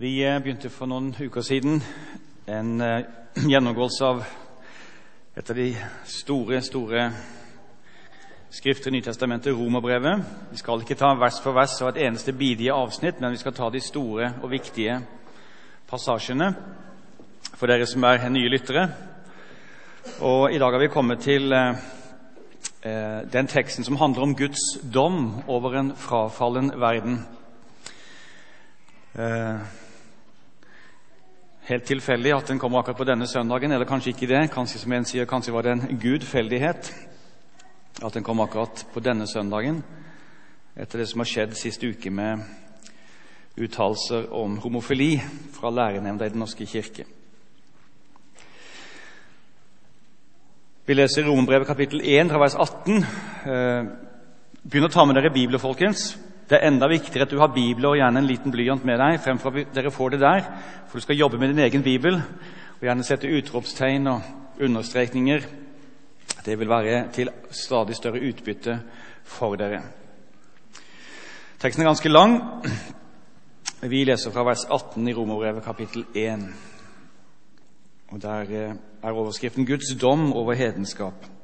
Vi 0.00 0.22
eh, 0.24 0.38
begynte 0.40 0.70
for 0.72 0.88
noen 0.88 1.10
uker 1.12 1.44
siden 1.44 1.74
en 2.48 2.68
eh, 2.80 3.02
gjennomgåelse 3.52 4.06
av 4.08 4.22
et 5.36 5.50
av 5.52 5.58
de 5.58 5.66
store, 6.08 6.62
store 6.64 7.02
skrifter 8.48 8.88
i 8.88 8.94
Nytestamentet, 8.94 9.52
Romerbrevet. 9.52 10.22
Vi 10.54 10.60
skal 10.62 10.80
ikke 10.80 10.96
ta 10.96 11.10
vers 11.20 11.36
for 11.44 11.52
vers 11.52 11.74
og 11.82 11.90
et 11.90 12.06
eneste 12.06 12.32
bidige 12.32 12.72
avsnitt, 12.72 13.20
men 13.20 13.34
vi 13.34 13.40
skal 13.42 13.52
ta 13.58 13.68
de 13.68 13.82
store 13.84 14.30
og 14.40 14.48
viktige 14.54 14.94
passasjene 15.90 16.48
for 17.50 17.68
dere 17.68 17.84
som 17.90 18.06
er 18.08 18.24
nye 18.32 18.48
lyttere. 18.54 18.86
Og 20.24 20.46
I 20.48 20.62
dag 20.62 20.78
har 20.78 20.80
vi 20.80 20.88
kommet 20.94 21.20
til 21.26 21.52
eh, 21.52 21.84
eh 22.88 23.20
den 23.36 23.52
teksten 23.52 23.84
som 23.84 24.00
handler 24.00 24.24
om 24.24 24.32
Guds 24.34 24.64
dom 24.80 25.42
over 25.44 25.76
en 25.76 25.92
frafallen 25.92 26.72
verden. 26.80 27.20
Eh, 29.12 29.79
helt 31.70 31.86
tilfeldig 31.86 32.32
at 32.34 32.48
den 32.50 32.58
kommer 32.58 32.80
akkurat 32.80 32.98
på 32.98 33.06
denne 33.06 33.26
søndagen, 33.30 33.72
eller 33.72 33.86
kanskje 33.86 34.10
ikke 34.14 34.26
det. 34.26 34.50
Kanskje 34.50 34.80
som 34.82 34.92
en 34.92 35.06
sier, 35.06 35.28
kanskje 35.28 35.54
var 35.54 35.66
det 35.66 35.76
en 35.76 36.00
gudfeldighet 36.02 36.90
at 38.02 38.14
den 38.14 38.24
kom 38.24 38.40
akkurat 38.40 38.86
på 38.94 39.00
denne 39.04 39.26
søndagen, 39.28 39.82
etter 40.76 40.98
det 40.98 41.08
som 41.10 41.20
har 41.20 41.28
skjedd 41.28 41.54
sist 41.58 41.84
uke 41.84 42.10
med 42.10 42.42
uttalelser 43.60 44.30
om 44.32 44.56
homofili 44.62 45.18
fra 45.52 45.70
lærernemnda 45.70 46.26
i 46.26 46.32
Den 46.32 46.40
norske 46.40 46.66
kirke. 46.66 47.04
Vi 50.86 50.94
leser 50.94 51.26
Romerbrevet 51.28 51.66
kapittel 51.66 52.00
1 52.04 52.30
fra 52.30 52.38
vers 52.38 52.54
18. 52.54 52.96
Eh, 52.96 53.84
begynn 54.62 54.88
å 54.88 54.90
ta 54.90 55.04
med 55.04 55.14
dere 55.14 55.30
Bibelen, 55.30 55.60
folkens. 55.60 56.16
Det 56.50 56.58
er 56.58 56.66
enda 56.66 56.88
viktigere 56.90 57.28
at 57.28 57.30
du 57.30 57.38
har 57.38 57.52
Bibelen 57.54 57.92
og 57.92 57.94
gjerne 57.94 58.18
en 58.18 58.26
liten 58.26 58.50
blyant 58.50 58.82
med 58.84 58.98
deg 58.98 59.20
fremfor 59.22 59.54
at 59.54 59.68
dere 59.74 59.92
får 59.94 60.16
det 60.16 60.18
der, 60.24 60.48
for 60.88 60.98
du 60.98 61.04
skal 61.04 61.20
jobbe 61.20 61.38
med 61.38 61.52
din 61.52 61.62
egen 61.62 61.84
bibel 61.86 62.16
og 62.18 62.82
gjerne 62.82 63.06
sette 63.06 63.30
utropstegn 63.30 64.08
og 64.10 64.26
understrekninger. 64.58 65.46
Det 66.42 66.58
vil 66.58 66.68
være 66.68 67.04
til 67.14 67.30
stadig 67.54 67.94
større 67.94 68.22
utbytte 68.26 68.80
for 69.22 69.54
dere. 69.54 69.84
Teksten 71.60 71.84
er 71.84 71.92
ganske 71.92 72.08
lang. 72.08 72.40
Vi 73.80 74.04
leser 74.04 74.34
fra 74.34 74.42
vers 74.42 74.66
18 74.66 75.08
i 75.08 75.14
Romerbrevet 75.14 75.64
kapittel 75.64 76.04
1. 76.14 76.48
Og 78.10 78.22
Der 78.22 78.40
eh, 78.40 78.74
er 79.02 79.12
overskriften 79.12 79.66
'Guds 79.66 80.00
dom 80.00 80.32
over 80.32 80.54
hedenskap'. 80.54 81.39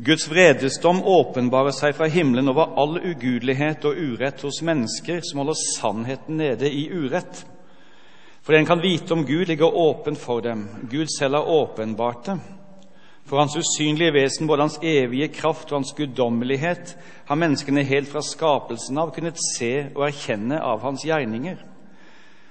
Guds 0.00 0.30
vredesdom 0.30 1.02
åpenbarer 1.04 1.74
seg 1.76 1.92
fra 1.92 2.06
himmelen 2.08 2.48
over 2.48 2.70
all 2.80 2.94
ugudelighet 3.02 3.84
og 3.84 3.98
urett 4.00 4.40
hos 4.46 4.62
mennesker 4.64 5.20
som 5.26 5.42
holder 5.42 5.58
sannheten 5.60 6.38
nede 6.40 6.70
i 6.72 6.86
urett. 6.88 7.42
For 8.40 8.54
det 8.54 8.62
en 8.62 8.70
kan 8.70 8.80
vite 8.80 9.12
om 9.12 9.26
Gud, 9.28 9.44
ligger 9.50 9.76
åpent 9.76 10.18
for 10.18 10.40
dem. 10.40 10.64
Gud 10.88 11.12
selv 11.12 11.36
har 11.36 11.52
åpenbart 11.52 12.30
det. 12.30 12.38
For 13.28 13.42
Hans 13.42 13.58
usynlige 13.60 14.14
vesen, 14.16 14.48
både 14.48 14.64
Hans 14.64 14.80
evige 14.82 15.28
kraft 15.36 15.68
og 15.68 15.82
Hans 15.82 15.92
guddommelighet, 15.96 16.96
har 17.28 17.36
menneskene 17.36 17.84
helt 17.84 18.08
fra 18.08 18.24
skapelsen 18.24 18.98
av 18.98 19.12
kunnet 19.12 19.36
se 19.52 19.90
og 19.92 20.06
erkjenne 20.08 20.62
av 20.64 20.80
Hans 20.80 21.04
gjerninger. 21.04 21.60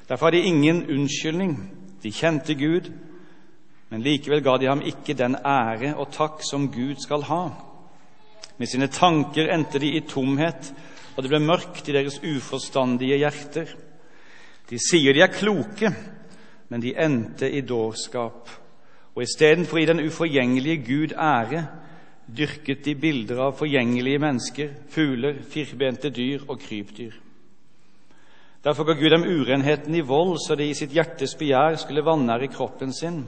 Derfor 0.05 0.29
har 0.29 0.37
de 0.37 0.45
ingen 0.45 0.85
unnskyldning. 0.85 1.57
De 2.03 2.13
kjente 2.13 2.53
Gud, 2.53 2.93
men 3.89 4.05
likevel 4.05 4.43
ga 4.45 4.57
de 4.61 4.69
ham 4.69 4.83
ikke 4.85 5.15
den 5.17 5.35
ære 5.35 5.95
og 5.97 6.11
takk 6.13 6.43
som 6.45 6.67
Gud 6.71 7.01
skal 7.01 7.25
ha. 7.25 7.43
Med 8.59 8.69
sine 8.69 8.89
tanker 8.93 9.49
endte 9.49 9.81
de 9.81 9.95
i 9.97 10.03
tomhet, 10.05 10.73
og 11.15 11.23
det 11.23 11.31
ble 11.31 11.41
mørkt 11.41 11.89
i 11.89 11.95
deres 11.95 12.19
uforstandige 12.21 13.17
hjerter. 13.17 13.71
De 14.69 14.77
sier 14.77 15.15
de 15.15 15.23
er 15.25 15.33
kloke, 15.33 15.89
men 16.69 16.83
de 16.83 16.93
endte 16.93 17.49
i 17.49 17.63
dårskap. 17.65 18.51
Og 19.15 19.23
istedenfor 19.25 19.79
å 19.79 19.81
gi 19.81 19.89
den 19.89 20.03
uforgjengelige 20.05 20.83
Gud 20.85 21.15
ære, 21.17 21.65
dyrket 22.29 22.85
de 22.85 22.93
bilder 22.93 23.41
av 23.47 23.57
forgjengelige 23.57 24.21
mennesker, 24.21 24.69
fugler, 24.93 25.41
firbente 25.49 26.13
dyr 26.13 26.45
og 26.45 26.59
krypdyr. 26.61 27.17
Derfor 28.63 28.85
ga 28.85 28.93
Gud 28.99 29.09
dem 29.15 29.25
urenheten 29.25 29.95
i 29.95 30.05
vold, 30.05 30.37
så 30.43 30.53
de 30.55 30.67
i 30.69 30.77
sitt 30.77 30.93
hjertes 30.93 31.33
begjær 31.39 31.79
skulle 31.81 32.05
vanære 32.05 32.51
kroppen 32.53 32.93
sin 32.93 33.23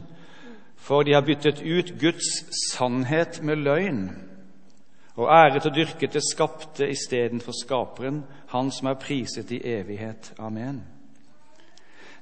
for 0.81 1.05
de 1.05 1.13
har 1.13 1.21
byttet 1.21 1.61
ut 1.61 1.93
Guds 2.01 2.29
sannhet 2.73 3.39
med 3.45 3.61
løgn 3.61 4.05
og 5.21 5.27
æret 5.29 5.65
og 5.67 5.75
dyrket 5.75 6.13
det 6.13 6.23
skapte 6.23 6.87
istedenfor 6.89 7.53
Skaperen, 7.53 8.23
Han 8.47 8.71
som 8.71 8.87
er 8.87 8.93
priset 8.99 9.51
i 9.51 9.61
evighet. 9.63 10.33
Amen. 10.39 10.81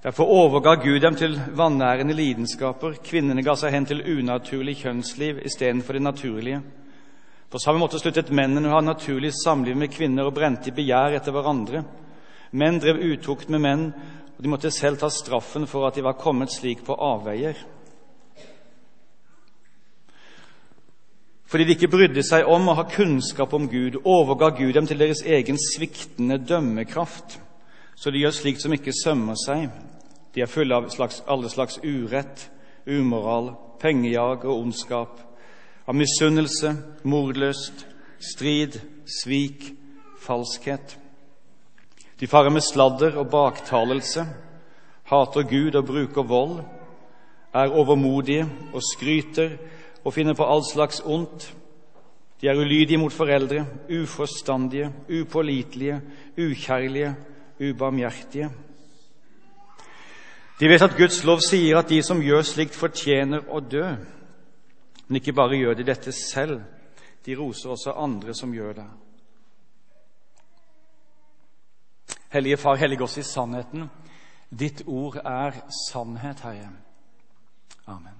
Derfor 0.04 0.24
overga 0.24 0.76
Gud 0.76 1.00
dem 1.00 1.16
til 1.16 1.42
vanærende 1.56 2.14
lidenskaper. 2.14 2.94
Kvinnene 3.04 3.44
ga 3.44 3.56
seg 3.56 3.74
hen 3.74 3.86
til 3.86 4.04
unaturlig 4.20 4.78
kjønnsliv 4.84 5.42
istedenfor 5.46 5.94
det 5.94 6.02
naturlige. 6.02 6.62
På 7.50 7.60
samme 7.60 7.80
måte 7.80 8.00
sluttet 8.00 8.32
mennene 8.32 8.70
å 8.70 8.78
ha 8.78 8.82
naturlig 8.82 9.34
samliv 9.34 9.76
med 9.76 9.92
kvinner 9.92 10.30
og 10.30 10.36
brente 10.38 10.70
i 10.70 10.76
begjær 10.76 11.18
etter 11.18 11.34
hverandre. 11.36 11.84
Menn 12.52 12.80
drev 12.80 13.02
utukt 13.02 13.50
med 13.50 13.62
menn, 13.62 13.90
og 14.38 14.44
de 14.44 14.50
måtte 14.50 14.72
selv 14.72 15.02
ta 15.02 15.10
straffen 15.10 15.68
for 15.68 15.88
at 15.88 15.96
de 15.96 16.06
var 16.06 16.20
kommet 16.22 16.54
slik 16.54 16.86
på 16.86 16.96
avveier. 16.96 17.58
Fordi 21.50 21.66
de 21.66 21.74
ikke 21.74 21.90
brydde 21.90 22.22
seg 22.22 22.46
om 22.46 22.68
å 22.70 22.76
ha 22.78 22.86
kunnskap 22.86 23.54
om 23.58 23.66
Gud, 23.72 23.98
overga 24.06 24.52
Gud 24.60 24.76
dem 24.78 24.86
til 24.88 25.00
deres 25.02 25.24
egen 25.26 25.58
sviktende 25.58 26.38
dømmekraft. 26.38 27.40
Så 27.98 28.14
de 28.14 28.22
gjør 28.22 28.36
slikt 28.38 28.62
som 28.62 28.76
ikke 28.76 28.94
sømmer 28.94 29.40
seg. 29.40 29.66
De 30.36 30.44
er 30.46 30.52
fulle 30.52 30.78
av 30.78 30.92
slags, 30.94 31.24
alle 31.26 31.50
slags 31.50 31.80
urett, 31.82 32.46
umoral, 32.86 33.56
pengejag 33.82 34.46
og 34.46 34.60
ondskap. 34.60 35.18
Av 35.90 35.98
misunnelse, 35.98 36.76
mordlyst, 37.10 37.82
strid, 38.22 38.78
svik, 39.10 39.72
falskhet. 40.22 41.00
De 42.20 42.28
farer 42.30 42.54
med 42.54 42.62
sladder 42.62 43.18
og 43.18 43.32
baktalelse, 43.34 44.28
hater 45.10 45.50
Gud 45.50 45.76
og 45.82 45.90
bruker 45.90 46.30
vold, 46.30 46.60
er 47.58 47.74
overmodige 47.74 48.46
og 48.70 48.84
skryter 48.86 49.56
og 50.10 50.14
finner 50.14 50.34
på 50.34 50.46
all 50.50 50.64
slags 50.66 51.04
ondt. 51.06 51.52
De 52.42 52.48
er 52.48 52.58
ulydige 52.58 52.98
mot 52.98 53.14
foreldre, 53.14 53.66
uforstandige, 54.02 54.90
upålitelige, 55.22 56.02
ukjærlige, 56.38 57.16
ubarmhjertige. 57.60 58.50
De 60.60 60.70
vet 60.70 60.82
at 60.82 60.96
Guds 60.98 61.24
lov 61.24 61.44
sier 61.46 61.78
at 61.78 61.90
de 61.90 62.02
som 62.04 62.24
gjør 62.24 62.42
slikt, 62.48 62.76
fortjener 62.76 63.46
å 63.54 63.62
dø. 63.62 63.86
Men 65.08 65.20
ikke 65.20 65.36
bare 65.36 65.60
gjør 65.60 65.78
de 65.78 65.86
dette 65.88 66.12
selv, 66.16 66.64
de 67.26 67.36
roser 67.38 67.70
også 67.70 67.94
andre 67.94 68.34
som 68.34 68.54
gjør 68.54 68.74
det. 68.82 68.88
Hellige 72.34 72.58
Far, 72.58 72.80
hellig 72.82 73.02
oss 73.02 73.18
i 73.18 73.26
sannheten. 73.26 73.90
Ditt 74.50 74.84
ord 74.88 75.22
er 75.22 75.62
sannhet, 75.86 76.42
Herre. 76.46 76.72
Amen. 77.88 78.19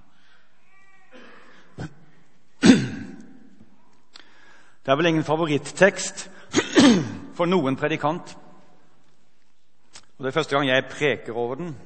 Det 4.80 4.88
er 4.92 4.96
vel 4.96 5.06
ingen 5.06 5.24
favorittekst 5.24 6.30
for 7.36 7.46
noen 7.46 7.76
predikant. 7.76 8.36
Og 10.18 10.24
Det 10.24 10.28
er 10.30 10.36
første 10.36 10.56
gang 10.56 10.68
jeg 10.68 10.88
preker 10.90 11.36
over 11.36 11.54
den. 11.54 11.76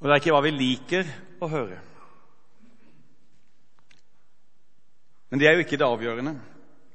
Og 0.00 0.08
det 0.08 0.12
er 0.12 0.20
ikke 0.20 0.34
hva 0.36 0.42
vi 0.44 0.52
liker 0.54 1.08
å 1.42 1.48
høre. 1.50 1.78
Men 5.30 5.40
det 5.40 5.48
er 5.48 5.56
jo 5.56 5.64
ikke 5.64 5.78
det 5.80 5.88
avgjørende, 5.88 6.34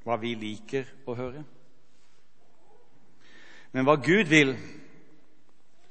hva 0.06 0.16
vi 0.22 0.36
liker 0.40 0.88
å 1.10 1.16
høre. 1.18 1.44
Men 3.72 3.88
hva 3.88 3.98
Gud 4.00 4.32
vil 4.32 4.54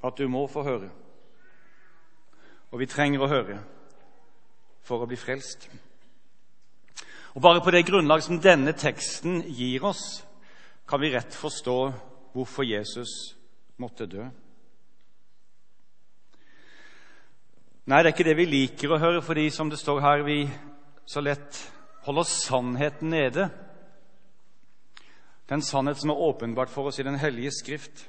at 0.05 0.17
du 0.17 0.29
må 0.29 0.47
få 0.49 0.65
høre. 0.65 0.89
Og 2.71 2.81
vi 2.81 2.89
trenger 2.89 3.25
å 3.25 3.29
høre 3.29 3.59
for 4.87 5.03
å 5.03 5.09
bli 5.09 5.19
frelst. 5.21 5.69
Og 7.35 7.43
Bare 7.43 7.63
på 7.63 7.71
det 7.71 7.87
grunnlag 7.87 8.23
som 8.23 8.41
denne 8.43 8.73
teksten 8.73 9.43
gir 9.47 9.85
oss, 9.87 10.25
kan 10.89 11.01
vi 11.01 11.13
rett 11.15 11.35
forstå 11.35 11.77
hvorfor 12.35 12.67
Jesus 12.67 13.37
måtte 13.79 14.09
dø. 14.11 14.25
Nei, 17.91 18.03
det 18.03 18.11
er 18.11 18.15
ikke 18.15 18.27
det 18.27 18.39
vi 18.39 18.47
liker 18.51 18.93
å 18.95 19.01
høre, 19.03 19.23
fordi 19.23 19.49
som 19.55 19.71
det 19.71 19.79
står 19.81 20.03
her, 20.03 20.25
vi 20.27 20.45
så 21.11 21.23
lett 21.23 21.59
holder 22.07 22.27
sannheten 22.29 23.11
nede. 23.11 23.49
Den 25.51 25.63
sannhet 25.63 25.99
som 25.99 26.13
er 26.13 26.23
åpenbart 26.23 26.71
for 26.71 26.91
oss 26.91 27.01
i 27.01 27.07
Den 27.07 27.19
hellige 27.19 27.51
skrift. 27.51 28.07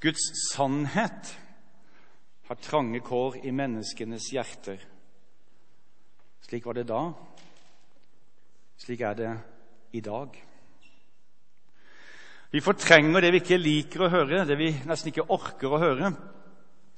Guds 0.00 0.22
sannhet 0.52 1.38
har 2.48 2.54
trange 2.62 3.00
kår 3.00 3.40
i 3.42 3.50
menneskenes 3.50 4.30
hjerter. 4.32 4.78
Slik 6.48 6.64
var 6.64 6.72
det 6.72 6.86
da. 6.88 7.02
Slik 8.80 9.00
er 9.00 9.14
det 9.14 9.32
i 9.92 10.00
dag. 10.00 10.28
Vi 12.50 12.60
fortrenger 12.64 13.20
det 13.20 13.32
vi 13.34 13.40
ikke 13.42 13.58
liker 13.60 14.06
å 14.06 14.08
høre, 14.08 14.46
det 14.48 14.56
vi 14.56 14.70
nesten 14.88 15.10
ikke 15.12 15.26
orker 15.28 15.68
å 15.68 15.80
høre. 15.82 16.08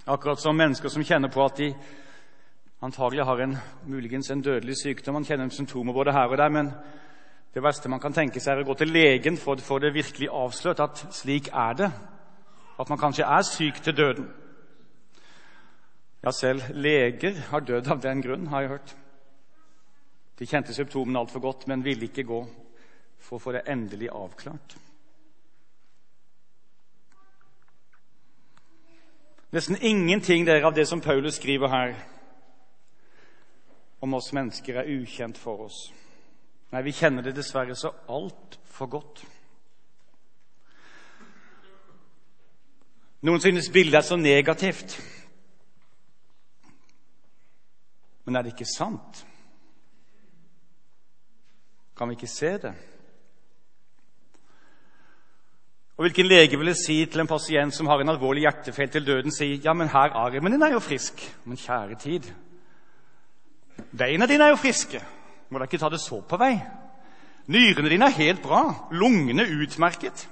Akkurat 0.07 0.39
som 0.39 0.55
mennesker 0.55 0.93
som 0.95 1.03
kjenner 1.03 1.35
på 1.35 1.43
at 1.43 1.59
de 1.59 1.73
antagelig 2.87 3.27
har 3.27 3.43
en, 3.43 3.57
muligens 3.91 4.31
en 4.31 4.47
dødelig 4.47 4.79
sykdom. 4.85 5.19
Man 5.19 5.27
kjenner 5.27 5.51
symptomer 5.51 5.99
både 5.99 6.15
her 6.15 6.31
og 6.31 6.39
der, 6.39 6.55
men 6.55 6.71
det 7.51 7.67
verste 7.67 7.91
man 7.91 8.01
kan 8.01 8.15
tenke 8.15 8.39
seg, 8.39 8.55
er 8.55 8.63
å 8.63 8.71
gå 8.71 8.79
til 8.79 8.95
legen 8.95 9.35
for 9.35 9.59
å 9.59 9.67
få 9.67 9.83
det 9.83 9.91
virkelig 9.99 10.31
avslørt 10.31 10.87
at 10.87 11.05
slik 11.11 11.51
er 11.51 11.75
det. 11.83 11.91
At 12.79 12.89
man 12.89 13.03
kanskje 13.03 13.27
er 13.27 13.43
syk 13.51 13.83
til 13.83 13.99
døden. 13.99 14.31
Ja, 16.23 16.31
selv 16.31 16.71
leger 16.71 17.49
har 17.51 17.67
dødd 17.67 17.91
av 17.91 18.07
den 18.07 18.23
grunn, 18.23 18.53
har 18.55 18.63
jeg 18.63 18.77
hørt. 18.79 18.99
De 20.41 20.47
kjente 20.49 20.75
symptomene 20.75 21.21
altfor 21.21 21.41
godt, 21.45 21.67
men 21.69 21.85
ville 21.85 22.09
ikke 22.09 22.25
gå 22.25 22.41
for 23.21 23.37
å 23.37 23.43
få 23.43 23.53
det 23.53 23.67
endelig 23.69 24.09
avklart. 24.09 24.77
Nesten 29.53 29.77
ingenting 29.83 30.47
der 30.47 30.65
av 30.65 30.75
det 30.75 30.87
som 30.89 31.03
Paulus 31.05 31.37
skriver 31.37 31.69
her 31.69 31.95
om 34.01 34.15
oss 34.15 34.33
mennesker, 34.33 34.81
er 34.81 34.89
ukjent 34.89 35.39
for 35.39 35.67
oss. 35.67 35.91
Nei, 36.73 36.83
vi 36.87 36.95
kjenner 36.95 37.27
det 37.27 37.35
dessverre 37.37 37.75
så 37.77 37.91
altfor 38.09 38.89
godt. 38.89 39.25
Noen 43.27 43.43
synes 43.43 43.69
bildet 43.69 43.99
er 43.99 44.07
så 44.07 44.17
negativt. 44.17 44.95
Men 48.25 48.39
er 48.39 48.47
det 48.47 48.55
ikke 48.55 48.71
sant? 48.71 49.27
Kan 52.01 52.09
vi 52.09 52.15
ikke 52.17 52.27
se 52.27 52.51
det? 52.59 52.73
Og 55.97 56.05
Hvilken 56.05 56.27
lege 56.27 56.57
ville 56.57 56.73
si 56.75 56.95
til 57.05 57.21
en 57.21 57.29
pasient 57.29 57.75
som 57.77 57.87
har 57.87 58.01
en 58.01 58.09
alvorlig 58.09 58.41
hjertefeil 58.47 58.89
til 58.89 59.07
døden, 59.07 59.33
si 59.33 59.61
ja, 59.61 59.75
men 59.77 59.89
her 59.89 60.17
armen 60.17 60.53
din 60.53 60.63
er 60.63 60.73
jo 60.73 60.79
frisk. 60.81 61.21
Men 61.45 61.61
kjære 61.61 61.99
tid, 62.01 62.31
beina 63.99 64.27
dine 64.27 64.45
er 64.45 64.49
jo 64.49 64.57
friske. 64.57 65.03
Må 65.51 65.59
da 65.59 65.69
ikke 65.69 65.79
ta 65.79 65.91
det 65.93 66.01
så 66.01 66.23
på 66.25 66.39
vei? 66.41 66.55
Nyrene 67.47 67.93
dine 67.93 68.09
er 68.09 68.17
helt 68.17 68.43
bra. 68.43 68.63
Lungene 68.93 69.45
utmerket. 69.61 70.25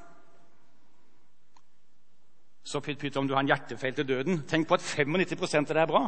Så 2.64 2.80
pytt, 2.80 2.98
pytt 2.98 3.16
om 3.16 3.28
du 3.28 3.34
har 3.34 3.44
en 3.44 3.52
hjertefeil 3.52 3.94
til 3.94 4.08
døden. 4.08 4.40
Tenk 4.48 4.68
på 4.68 4.80
at 4.80 4.88
95 4.96 5.54
av 5.54 5.68
det 5.68 5.84
er 5.84 5.92
bra. 5.92 6.04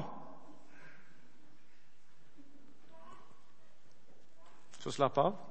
Så 4.80 4.96
slapp 4.96 5.18
av. 5.18 5.49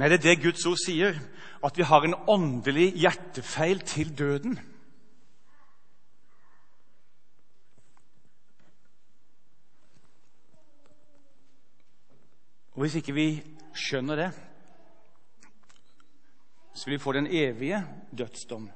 Nei, 0.00 0.08
det 0.08 0.16
er 0.16 0.22
det 0.30 0.42
Guds 0.42 0.64
ord 0.64 0.78
sier, 0.80 1.16
at 1.60 1.76
vi 1.76 1.84
har 1.84 2.04
en 2.06 2.14
åndelig 2.32 2.86
hjertefeil 3.02 3.82
til 3.84 4.14
døden. 4.16 4.54
Og 12.72 12.80
Hvis 12.80 12.94
ikke 12.94 13.12
vi 13.12 13.26
skjønner 13.76 14.16
det, 14.16 14.30
så 16.72 16.86
vil 16.86 16.96
vi 16.96 17.02
få 17.02 17.12
den 17.12 17.26
evige 17.26 17.84
dødsdom. 18.18 18.70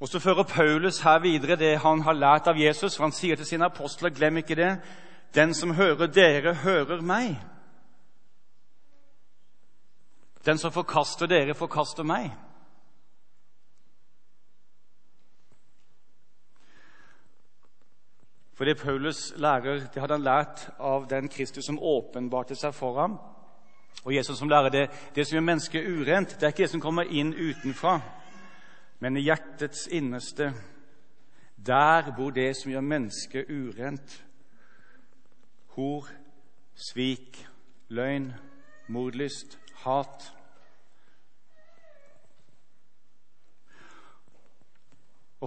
Og 0.00 0.08
Så 0.08 0.18
fører 0.18 0.42
Paulus 0.42 1.00
her 1.00 1.18
videre 1.18 1.56
det 1.56 1.78
han 1.78 2.00
har 2.00 2.12
lært 2.12 2.46
av 2.46 2.58
Jesus. 2.58 2.96
for 2.96 3.04
Han 3.04 3.12
sier 3.12 3.36
til 3.36 3.46
sine 3.46 3.64
apostler, 3.64 4.10
glem 4.10 4.36
ikke 4.36 4.54
det, 4.54 4.78
den 5.34 5.54
som 5.54 5.74
hører 5.74 6.06
dere, 6.06 6.54
hører 6.54 7.02
meg. 7.02 7.55
Den 10.46 10.58
som 10.58 10.72
forkaster 10.72 11.26
dere, 11.26 11.54
forkaster 11.54 12.06
meg. 12.06 12.30
For 18.56 18.64
det 18.64 18.78
Paulus 18.80 19.32
lærer, 19.36 19.88
det 19.92 20.00
hadde 20.00 20.14
han 20.14 20.24
lært 20.24 20.68
av 20.78 21.08
den 21.10 21.28
Kristus 21.28 21.66
som 21.66 21.80
åpenbarte 21.82 22.56
seg 22.56 22.72
for 22.74 23.00
ham. 23.00 23.18
Og 24.04 24.14
Jesus 24.14 24.38
som 24.38 24.48
lærer 24.48 24.70
det, 24.72 24.84
det 25.14 25.26
som 25.26 25.36
gjør 25.36 25.44
mennesket 25.44 25.88
urent, 25.88 26.36
det 26.38 26.46
er 26.46 26.54
ikke 26.54 26.62
det 26.62 26.70
som 26.72 26.80
kommer 26.80 27.10
inn 27.10 27.34
utenfra, 27.34 27.98
men 29.00 29.16
i 29.16 29.26
hjertets 29.26 29.86
innerste. 29.92 30.52
Der 31.56 32.12
bor 32.16 32.30
det 32.30 32.54
som 32.56 32.70
gjør 32.70 32.86
mennesket 32.86 33.50
urent. 33.50 34.16
Hor, 35.76 36.08
svik, 36.74 37.42
løgn, 37.88 38.30
mordlyst, 38.88 39.58
hat. 39.84 40.35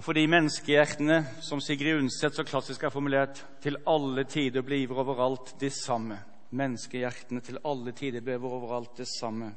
Og 0.00 0.04
fordi 0.04 0.22
menneskehjertene, 0.32 1.18
som 1.44 1.60
Sigrid 1.60 1.98
Undset 1.98 2.32
så 2.32 2.40
klassisk 2.48 2.86
har 2.86 2.92
formulert, 2.94 3.42
til 3.60 3.76
alle 3.84 4.22
tider 4.24 4.64
blir 4.64 4.88
overalt 4.96 5.50
det 5.60 5.74
samme. 5.76 6.16
Menneskehjertene 6.56 7.42
til 7.44 7.58
alle 7.68 7.92
tider 7.92 8.24
blir 8.24 8.40
overalt 8.40 8.96
det 8.96 9.04
samme. 9.10 9.50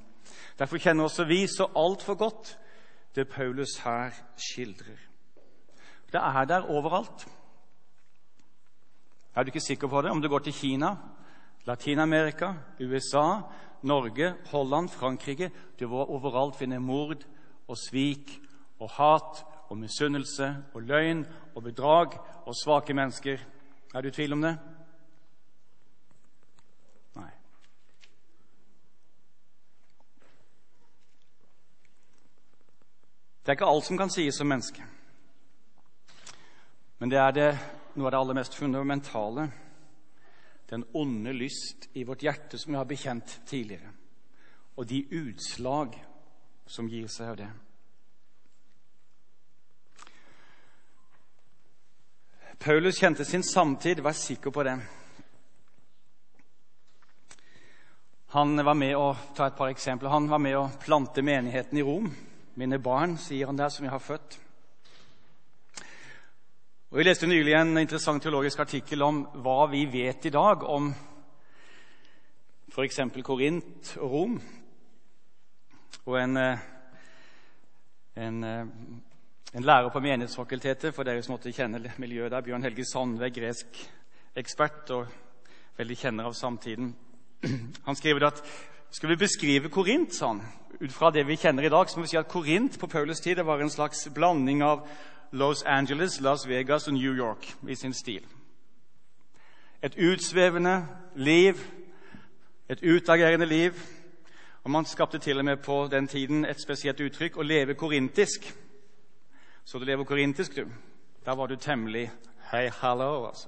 Derfor 0.60 0.81
kjenner 0.84 1.07
også 1.07 1.24
vi 1.30 1.45
så 1.48 1.69
altfor 1.80 2.19
godt 2.19 2.51
det 3.16 3.30
Paulus 3.31 3.78
her 3.86 4.12
skildrer. 4.36 5.00
Det 6.12 6.19
er 6.19 6.46
der 6.51 6.68
overalt. 6.68 7.24
Er 9.36 9.44
du 9.44 9.54
ikke 9.54 9.63
sikker 9.63 9.88
på 9.88 10.01
det? 10.01 10.12
Om 10.12 10.22
du 10.22 10.28
går 10.28 10.44
til 10.44 10.54
Kina, 10.54 10.96
Latin-Amerika, 11.66 12.51
USA, 12.81 13.39
Norge, 13.81 14.36
Holland, 14.51 14.89
Frankrike 14.89 15.51
Du 15.80 15.88
vil 15.88 16.04
overalt 16.04 16.60
finne 16.60 16.84
mord 16.84 17.24
og 17.68 17.78
svik 17.78 18.42
og 18.80 18.89
hat 19.00 19.46
og 19.74 19.80
misunnelse 19.81 20.48
og 20.74 20.84
løgn 20.86 21.25
og 21.56 21.64
bedrag 21.64 22.14
og 22.46 22.56
svake 22.56 22.94
mennesker. 22.94 23.42
Er 23.94 24.02
du 24.02 24.08
i 24.08 24.12
tvil 24.14 24.34
om 24.34 24.42
det? 24.42 24.54
Nei. 27.18 27.31
Det 33.42 33.50
er 33.50 33.58
ikke 33.58 33.72
alt 33.74 33.90
som 33.90 33.98
kan 33.98 34.14
sies 34.14 34.38
som 34.38 34.54
menneske. 34.54 34.86
Men 37.02 37.10
det 37.10 37.20
er 37.20 37.34
det, 37.36 37.50
noe 37.98 38.08
av 38.08 38.14
det 38.14 38.22
aller 38.22 38.42
mest 38.44 38.56
fundamentale. 38.56 39.50
Den 40.70 40.86
onde 40.94 41.34
lyst 41.34 41.89
i 41.98 42.06
vårt 42.06 42.22
hjerte 42.24 42.62
som 42.62 42.75
vi 42.75 42.77
har 42.77 42.89
bekjent 42.89 43.39
tidligere. 43.50 43.89
Og 44.77 44.86
de 44.89 45.01
utslag 45.18 45.98
som 46.70 46.88
gir 46.89 47.10
seg 47.10 47.34
av 47.34 47.42
det. 47.42 47.53
Paulus 52.63 52.96
kjente 52.96 53.25
sin 53.25 53.43
samtid, 53.43 54.00
vær 54.00 54.15
sikker 54.15 54.51
på 54.55 54.63
det. 54.63 54.77
Han 58.32 58.55
var 58.55 58.77
med 58.79 58.96
å 58.96 59.10
ta 59.36 59.50
et 59.50 59.58
par 59.58 59.67
eksempler. 59.74 60.08
Han 60.13 60.29
var 60.32 60.39
med 60.39 60.55
å 60.55 60.70
plante 60.79 61.20
menigheten 61.27 61.82
i 61.82 61.84
Rom. 61.84 62.08
Mine 62.55 62.79
barn, 62.79 63.17
sier 63.20 63.51
han 63.51 63.60
der, 63.60 63.67
som 63.67 63.84
jeg 63.84 63.91
har 63.91 64.00
født. 64.00 64.39
Og 66.93 67.01
Vi 67.01 67.03
leste 67.03 67.27
nylig 67.27 67.60
en 67.60 67.84
interessant 67.84 68.24
teologisk 68.24 68.63
artikkel 68.63 69.03
om 69.03 69.25
hva 69.43 69.67
vi 69.67 69.84
vet 69.91 70.32
i 70.32 70.32
dag 70.32 70.63
om 70.63 70.93
f.eks. 72.72 73.03
Korint 73.27 73.98
og 74.00 74.12
Rom. 74.15 74.41
Og 76.05 76.22
en, 76.22 76.38
eh, 76.38 76.70
en 78.15 78.43
eh, 78.43 78.67
en 79.53 79.63
lærer 79.63 79.89
på 79.89 80.00
Menighetsfakultetet, 80.00 80.95
for 80.95 81.05
dere 81.05 81.22
som 81.22 81.36
måtte 81.36 81.51
kjenne 81.53 81.91
miljøet 82.01 82.31
der, 82.33 82.41
Bjørn 82.41 82.63
Helge 82.65 82.86
Sandve, 82.89 83.29
gresk 83.29 83.77
ekspert 84.36 84.89
og 84.95 85.12
veldig 85.77 85.98
kjenner 85.98 86.25
av 86.25 86.33
samtiden. 86.33 86.89
Han 87.88 87.95
skriver 87.95 88.25
at 88.31 88.41
skal 88.93 89.12
vi 89.13 89.19
beskrive 89.22 89.69
Korint 89.74 90.13
sånn, 90.13 90.41
ut 90.79 90.93
fra 90.93 91.12
det 91.13 91.25
vi 91.27 91.38
kjenner 91.38 91.67
i 91.67 91.72
dag, 91.74 91.89
så 91.89 92.00
må 92.00 92.07
vi 92.07 92.13
si 92.15 92.17
at 92.17 92.29
Korint 92.31 92.79
på 92.81 92.89
Paulus 92.89 93.22
tid 93.22 93.41
var 93.45 93.62
en 93.62 93.69
slags 93.69 94.07
blanding 94.13 94.65
av 94.65 94.88
Los 95.38 95.62
Angeles, 95.69 96.19
Las 96.22 96.48
Vegas 96.50 96.88
og 96.88 96.98
New 96.98 97.13
York 97.13 97.45
i 97.69 97.77
sin 97.77 97.93
stil. 97.93 98.25
Et 99.86 99.95
utsvevende 99.98 100.79
liv, 101.15 101.62
et 102.69 102.81
utagerende 102.81 103.45
liv. 103.45 103.77
Og 104.63 104.72
man 104.72 104.86
skapte 104.86 105.19
til 105.19 105.38
og 105.38 105.45
med 105.45 105.57
på 105.57 105.88
den 105.91 106.07
tiden 106.07 106.45
et 106.45 106.62
spesielt 106.62 107.01
uttrykk 107.01 107.38
å 107.38 107.45
leve 107.45 107.75
korintisk. 107.75 108.45
Så 109.65 109.79
du 109.79 109.86
lever 109.86 110.03
korintisk, 110.03 110.55
du. 110.55 110.65
Der 111.25 111.36
var 111.36 111.48
du 111.48 111.55
temmelig 111.55 112.12
Hei, 112.51 112.70
hallo, 112.70 113.25
altså. 113.25 113.48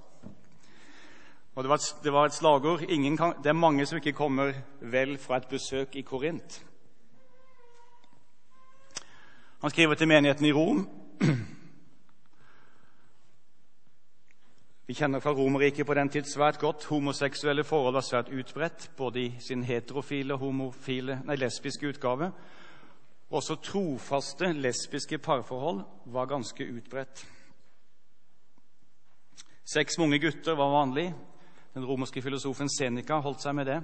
Og 1.55 1.63
det 1.63 1.69
var, 1.69 1.75
et, 1.75 1.95
det 2.03 2.13
var 2.13 2.25
et 2.25 2.33
slagord. 2.33 2.79
Kan, 2.79 3.33
det 3.43 3.49
er 3.49 3.53
mange 3.53 3.85
som 3.85 3.97
ikke 3.97 4.11
kommer 4.11 4.53
vel 4.81 5.17
fra 5.17 5.37
et 5.37 5.47
besøk 5.47 5.95
i 5.95 6.01
Korint. 6.01 6.65
Han 9.61 9.69
skriver 9.69 9.93
til 9.93 10.07
menigheten 10.07 10.45
i 10.45 10.51
Rom. 10.51 10.89
Vi 14.87 14.93
kjenner 14.93 15.19
fra 15.19 15.31
Romerriket 15.31 15.85
på 15.85 15.93
den 15.93 16.09
tid 16.09 16.23
svært 16.29 16.59
godt. 16.59 16.85
Homoseksuelle 16.85 17.63
forhold 17.63 17.93
var 17.93 18.01
svært 18.01 18.29
utbredt, 18.29 18.91
både 18.97 19.21
i 19.21 19.35
sin 19.39 19.63
heterofile 19.63 20.33
og 20.33 20.39
homofile, 20.39 21.21
nei, 21.25 21.35
lesbiske 21.35 21.87
utgave. 21.89 22.31
Også 23.29 23.57
trofaste 23.63 24.51
lesbiske 24.53 25.17
parforhold 25.17 25.81
var 26.13 26.29
ganske 26.29 26.67
utbredt. 26.77 27.25
Seks 29.65 29.97
med 29.97 30.05
unge 30.05 30.19
gutter 30.27 30.55
var 30.55 30.73
vanlig. 30.73 31.07
Den 31.73 31.85
romerske 31.85 32.21
filosofen 32.21 32.69
Seneca 32.69 33.17
holdt 33.19 33.41
seg 33.43 33.55
med 33.57 33.71
det 33.71 33.79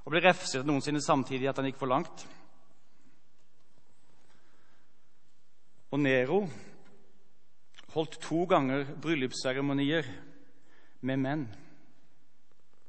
og 0.00 0.14
ble 0.14 0.22
refset 0.24 0.66
noensinne 0.66 1.02
samtidig 1.04 1.46
at 1.50 1.60
han 1.60 1.68
gikk 1.68 1.80
for 1.80 1.90
langt. 1.90 2.24
Og 5.90 6.00
Nero 6.00 6.40
holdt 7.94 8.20
to 8.22 8.44
ganger 8.50 8.86
bryllupsseremonier 9.02 10.08
med 11.06 11.22
menn 11.22 11.44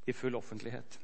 i 0.07 0.15
full 0.17 0.37
offentlighet. 0.37 0.99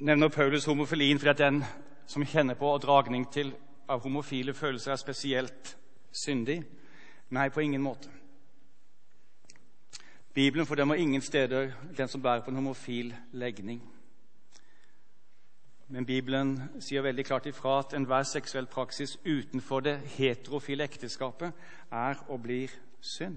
Nevner 0.00 0.28
Paulus 0.28 0.64
homofilien 0.64 1.18
fordi 1.18 1.42
den 1.42 1.64
som 2.08 2.22
kjenner 2.24 2.56
på 2.56 2.70
og 2.72 2.80
dragning 2.80 3.26
til 3.32 3.50
av 3.88 4.00
homofile 4.00 4.54
følelser, 4.56 4.92
er 4.92 4.96
spesielt 4.96 5.76
syndig? 6.12 6.62
Nei, 7.30 7.48
på 7.52 7.60
ingen 7.60 7.82
måte. 7.84 8.08
Bibelen 10.34 10.66
fordømmer 10.66 10.94
ingen 10.94 11.20
steder 11.20 11.72
den 11.96 12.08
som 12.08 12.22
bærer 12.22 12.40
på 12.40 12.50
en 12.50 12.56
homofil 12.56 13.12
legning. 13.32 13.82
Men 15.88 16.06
Bibelen 16.06 16.56
sier 16.80 17.04
veldig 17.04 17.26
klart 17.26 17.50
ifra 17.52 17.78
at 17.82 17.92
enhver 17.92 18.24
seksuell 18.24 18.66
praksis 18.72 19.18
utenfor 19.26 19.84
det 19.84 19.98
heterofile 20.16 20.88
ekteskapet 20.88 21.52
er 21.92 22.24
og 22.28 22.40
blir 22.42 22.72
synd. 23.00 23.36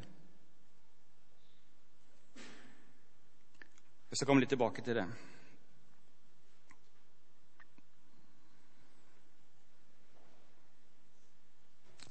Jeg 4.09 4.17
skal 4.17 4.27
komme 4.27 4.45
litt 4.45 4.55
tilbake 4.55 4.81
til 4.81 5.01
det. 5.01 5.07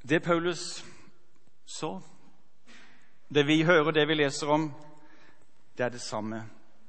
Det 0.09 0.21
Paulus 0.21 0.85
så, 1.65 2.01
det 3.29 3.47
vi 3.47 3.63
hører, 3.63 3.91
det 3.91 4.09
vi 4.09 4.15
leser 4.15 4.51
om, 4.51 4.73
det 5.79 5.85
er 5.85 5.89
det 5.95 6.01
samme 6.01 6.43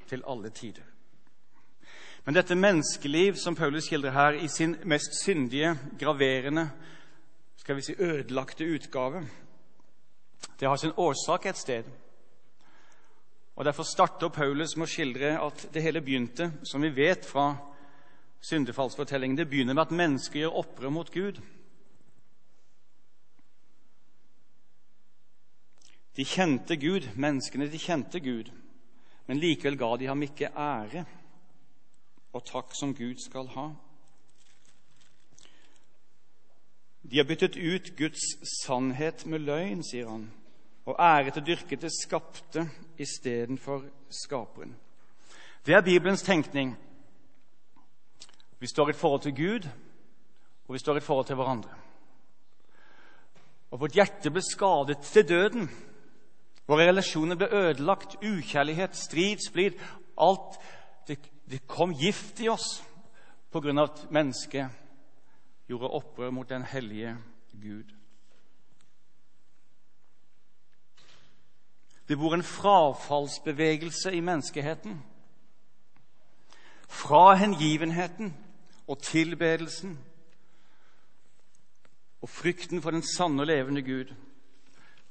til 0.09 0.23
alle 0.27 0.49
tider. 0.49 0.83
Men 2.25 2.35
dette 2.35 2.55
menneskeliv 2.55 3.35
som 3.35 3.55
Paulus 3.55 3.85
skildrer 3.85 4.15
her 4.15 4.39
i 4.39 4.47
sin 4.47 4.75
mest 4.83 5.23
syndige, 5.23 5.75
graverende, 5.99 6.69
skal 7.57 7.75
vi 7.75 7.81
si 7.85 7.95
ødelagte 7.99 8.65
utgave, 8.65 9.27
det 10.59 10.67
har 10.67 10.75
sin 10.75 10.97
årsak 10.97 11.45
et 11.45 11.57
sted. 11.57 11.83
Og 13.55 13.65
Derfor 13.65 13.83
starter 13.83 14.29
Paulus 14.29 14.77
med 14.77 14.87
å 14.87 14.89
skildre 14.91 15.35
at 15.37 15.67
det 15.73 15.83
hele 15.83 16.01
begynte, 16.01 16.51
som 16.63 16.81
vi 16.81 16.89
vet 16.89 17.25
fra 17.25 17.51
syndefallsfortellingen, 18.41 19.37
det 19.37 19.49
begynner 19.49 19.73
med 19.73 19.85
at 19.85 19.91
mennesker 19.95 20.39
gjør 20.39 20.63
opprør 20.63 20.89
mot 20.89 21.11
Gud. 21.11 21.37
De 26.15 26.25
kjente 26.25 26.77
Gud, 26.77 27.07
menneskene 27.15 27.67
de 27.71 27.79
kjente 27.81 28.19
Gud, 28.21 28.51
men 29.25 29.39
likevel 29.41 29.77
ga 29.79 29.95
de 29.97 30.09
ham 30.11 30.21
ikke 30.21 30.51
ære 30.53 31.05
og 32.33 32.45
takk 32.45 32.75
som 32.77 32.93
Gud 32.97 33.17
skal 33.21 33.49
ha. 33.55 33.67
De 37.03 37.17
har 37.17 37.27
byttet 37.27 37.57
ut 37.57 37.91
Guds 37.97 38.23
sannhet 38.63 39.25
med 39.25 39.43
løgn, 39.43 39.83
sier 39.83 40.09
han, 40.09 40.29
og 40.85 40.99
æret 40.99 41.37
og 41.37 41.47
dyrket 41.47 41.83
det 41.83 41.91
skapte 41.93 42.67
istedenfor 42.97 43.83
skaperen. 44.09 44.75
Det 45.65 45.75
er 45.75 45.81
Bibelens 45.81 46.23
tenkning. 46.23 46.75
Vi 48.59 48.67
står 48.67 48.87
i 48.87 48.93
et 48.95 48.99
forhold 48.99 49.21
til 49.21 49.35
Gud, 49.35 49.69
og 50.67 50.73
vi 50.73 50.79
står 50.79 50.93
i 50.93 50.97
et 50.97 51.03
forhold 51.03 51.25
til 51.25 51.35
hverandre. 51.35 51.75
Og 53.71 53.79
vårt 53.79 53.95
hjerte 53.97 54.31
ble 54.31 54.41
skadet 54.41 54.99
til 55.03 55.27
døden. 55.29 55.69
Våre 56.67 56.87
relasjoner 56.87 57.35
ble 57.35 57.49
ødelagt. 57.51 58.15
Ukjærlighet, 58.23 58.95
strid, 58.95 59.43
splid. 59.47 59.79
Alt 60.17 60.59
det 61.07 61.19
det 61.53 61.67
kom 61.67 61.93
gift 61.93 62.39
i 62.39 62.49
oss 62.49 62.81
av 63.53 63.67
at 63.77 63.99
mennesket 64.09 64.69
gjorde 65.69 65.91
opprør 65.93 66.31
mot 66.33 66.49
den 66.49 66.63
hellige 66.65 67.17
Gud. 67.61 67.91
Det 72.07 72.17
bor 72.17 72.33
en 72.33 72.43
frafallsbevegelse 72.43 74.11
i 74.11 74.19
menneskeheten. 74.19 74.97
Fra 76.87 77.35
hengivenheten 77.35 78.33
og 78.87 79.01
tilbedelsen 79.01 79.99
og 82.21 82.29
frykten 82.29 82.81
for 82.81 82.91
den 82.91 83.05
sanne 83.17 83.41
og 83.41 83.47
levende 83.47 83.81
Gud 83.81 84.15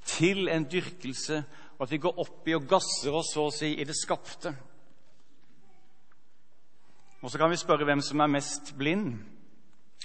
til 0.04 0.48
en 0.48 0.66
dyrkelse, 0.70 1.44
og 1.78 1.86
at 1.86 1.90
vi 1.90 1.98
går 2.02 2.18
opp 2.18 2.48
i 2.48 2.54
og 2.54 2.68
gasser 2.68 3.14
oss 3.14 3.32
så 3.34 3.46
å 3.48 3.54
si, 3.54 3.72
i 3.74 3.86
det 3.86 3.96
skapte. 3.96 4.52
Og 7.22 7.30
så 7.30 7.38
kan 7.38 7.50
vi 7.50 7.60
spørre 7.60 7.86
hvem 7.86 8.02
som 8.02 8.20
er 8.20 8.34
mest 8.34 8.72
blind, 8.78 9.12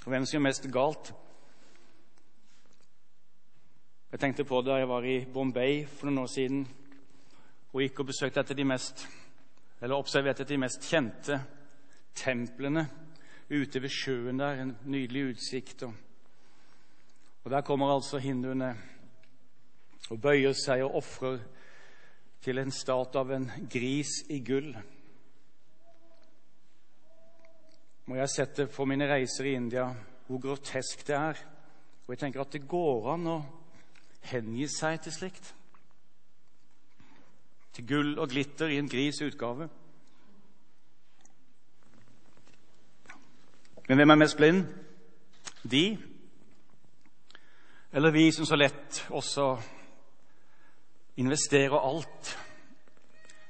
og 0.04 0.12
hvem 0.12 0.26
som 0.26 0.38
gjør 0.38 0.46
mest 0.46 0.68
galt. 0.72 1.12
Jeg 4.12 4.20
tenkte 4.20 4.46
på 4.48 4.60
det 4.62 4.70
da 4.70 4.78
jeg 4.78 4.88
var 4.88 5.04
i 5.04 5.18
Bombay 5.32 5.82
for 5.86 6.08
noen 6.08 6.22
år 6.22 6.30
siden 6.32 6.62
og 7.68 7.82
gikk 7.82 7.98
og 8.00 8.08
besøkte 8.08 8.40
etter 8.40 8.56
de 8.56 8.64
mest, 8.64 9.02
eller 9.82 9.98
observerte 9.98 10.46
de 10.48 10.56
mest 10.58 10.86
kjente 10.88 11.36
templene 12.16 12.86
ute 13.50 13.82
ved 13.82 13.92
sjøen 13.92 14.40
der. 14.40 14.62
En 14.62 14.76
nydelig 14.88 15.34
utsikt. 15.34 15.82
Og, 15.82 15.92
og 17.44 17.50
der 17.50 17.66
kommer 17.66 17.92
altså 17.94 18.18
hinduene 18.22 18.72
og 20.08 20.20
bøyer 20.20 20.56
seg 20.56 20.84
og 20.84 21.00
ofrer 21.02 21.40
til 22.44 22.60
en 22.60 22.72
stat 22.72 23.16
av 23.18 23.32
en 23.34 23.48
gris 23.70 24.22
i 24.32 24.40
gull. 24.46 24.70
Og 28.08 28.14
jeg 28.16 28.22
har 28.22 28.32
sett 28.32 28.56
det 28.56 28.70
på 28.72 28.86
mine 28.88 29.08
reiser 29.10 29.50
i 29.50 29.54
India, 29.58 29.90
hvor 30.26 30.40
grotesk 30.40 31.04
det 31.06 31.16
er. 31.16 31.40
Og 32.06 32.14
jeg 32.14 32.22
tenker 32.22 32.40
at 32.40 32.54
det 32.54 32.64
går 32.68 33.10
an 33.12 33.26
å 33.28 33.38
hengi 34.30 34.68
seg 34.72 35.02
til 35.04 35.12
slikt. 35.12 35.50
Til 37.76 37.86
gull 37.88 38.14
og 38.16 38.30
glitter 38.32 38.72
i 38.72 38.78
en 38.80 38.88
gris 38.88 39.20
utgave. 39.22 39.68
Men 43.88 44.00
hvem 44.00 44.10
er 44.14 44.20
mest 44.20 44.36
blind? 44.36 44.64
De? 45.68 45.84
Eller 47.92 48.12
vi 48.12 48.30
som 48.32 48.48
så 48.48 48.56
lett 48.56 49.04
også 49.08 49.50
investerer 51.18 51.78
alt 51.78 52.32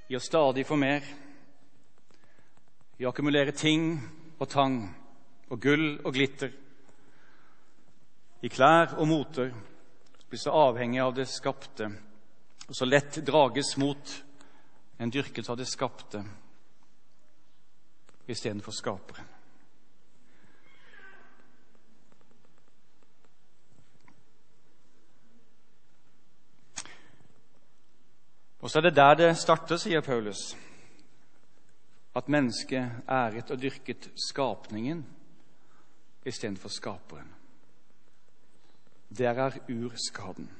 i 0.09 0.17
å 0.17 0.23
stadig 0.25 0.65
få 0.67 0.79
mer, 0.81 1.05
i 2.99 3.05
å 3.05 3.13
akkumulere 3.13 3.53
ting 3.53 3.93
og 4.39 4.49
tang 4.51 4.81
og 5.49 5.61
gull 5.63 5.89
og 6.01 6.13
glitter, 6.17 6.53
i 8.41 8.49
klær 8.53 8.97
og 8.99 9.09
moter, 9.11 9.53
blir 10.29 10.41
så 10.41 10.53
avhengig 10.55 11.01
av 11.03 11.15
det 11.17 11.27
skapte 11.31 11.89
og 12.69 12.77
så 12.77 12.85
lett 12.85 13.17
drages 13.25 13.73
mot 13.81 14.13
en 15.01 15.11
dyrkelse 15.11 15.53
av 15.53 15.57
det 15.57 15.67
skapte 15.71 16.21
istedenfor 18.29 18.77
skaperen. 18.77 19.38
Og 28.69 28.73
så 28.73 28.79
er 28.79 28.83
det 28.83 28.97
der 28.97 29.15
det 29.17 29.29
starter, 29.41 29.79
sier 29.81 30.03
Paulus 30.05 30.51
at 32.17 32.27
mennesket 32.29 33.07
æret 33.09 33.49
og 33.51 33.63
dyrket 33.63 34.11
skapningen 34.21 35.07
istedenfor 36.29 36.69
skaperen. 36.69 37.31
Der 39.09 39.31
er 39.31 39.57
urskaden. 39.73 40.51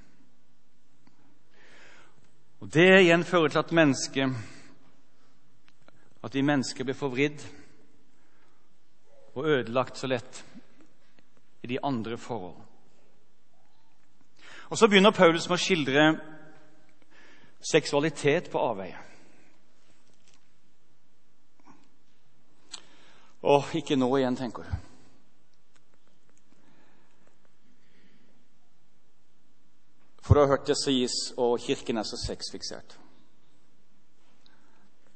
Og 2.61 2.73
Det 2.75 3.01
igjen 3.03 3.25
fører 3.25 3.49
til 3.49 3.59
at 3.59 3.73
mennesket 3.73 4.33
at 6.25 6.35
vi 6.35 6.41
mennesker 6.41 6.85
blir 6.85 6.97
forvridd 6.97 7.45
og 9.35 9.45
ødelagt 9.45 9.99
så 9.99 10.07
lett 10.07 10.45
i 11.63 11.67
de 11.67 11.85
andre 11.85 12.17
forhold. 12.17 12.57
Og 14.71 14.79
Så 14.79 14.89
begynner 14.89 15.11
Paulus 15.11 15.49
med 15.49 15.59
å 15.61 15.65
skildre 15.67 16.38
Seksualitet 17.61 18.51
på 18.53 18.61
avveie. 18.63 18.99
Å, 23.39 23.59
ikke 23.79 23.97
nå 23.99 24.09
igjen, 24.19 24.37
tenker 24.39 24.67
du. 24.67 24.87
For 30.29 30.37
å 30.37 30.45
ha 30.45 30.53
hørt 30.53 30.67
det 30.69 30.77
sies 30.77 31.15
og 31.41 31.57
Kirken 31.63 32.01
er 32.03 32.07
så 32.07 32.19
sexfiksert. 32.21 32.99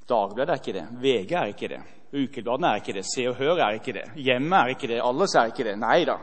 Dagbladet 0.09 0.55
er 0.55 0.61
ikke 0.63 0.77
det. 0.77 0.85
VG 1.03 1.35
er 1.37 1.51
ikke 1.53 1.69
det. 1.73 1.81
Ukebladene 2.13 2.71
er 2.71 2.81
ikke 2.81 2.95
det. 2.97 3.05
Se 3.09 3.27
og 3.29 3.37
Hør 3.41 3.61
er 3.65 3.79
ikke 3.79 3.95
det. 3.97 4.07
Hjemmet 4.21 4.59
er 4.59 4.73
ikke 4.75 4.89
det. 4.91 5.01
Alles 5.05 5.35
er 5.37 5.53
ikke 5.53 5.67
det. 5.69 5.75
Nei 5.81 5.99
da. 6.09 6.17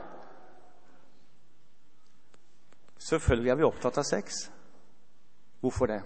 Selvfølgelig 3.00 3.54
er 3.54 3.60
vi 3.60 3.68
opptatt 3.70 4.02
av 4.02 4.08
sex. 4.10 4.42
Hvorfor 5.60 5.86
det? 5.92 6.02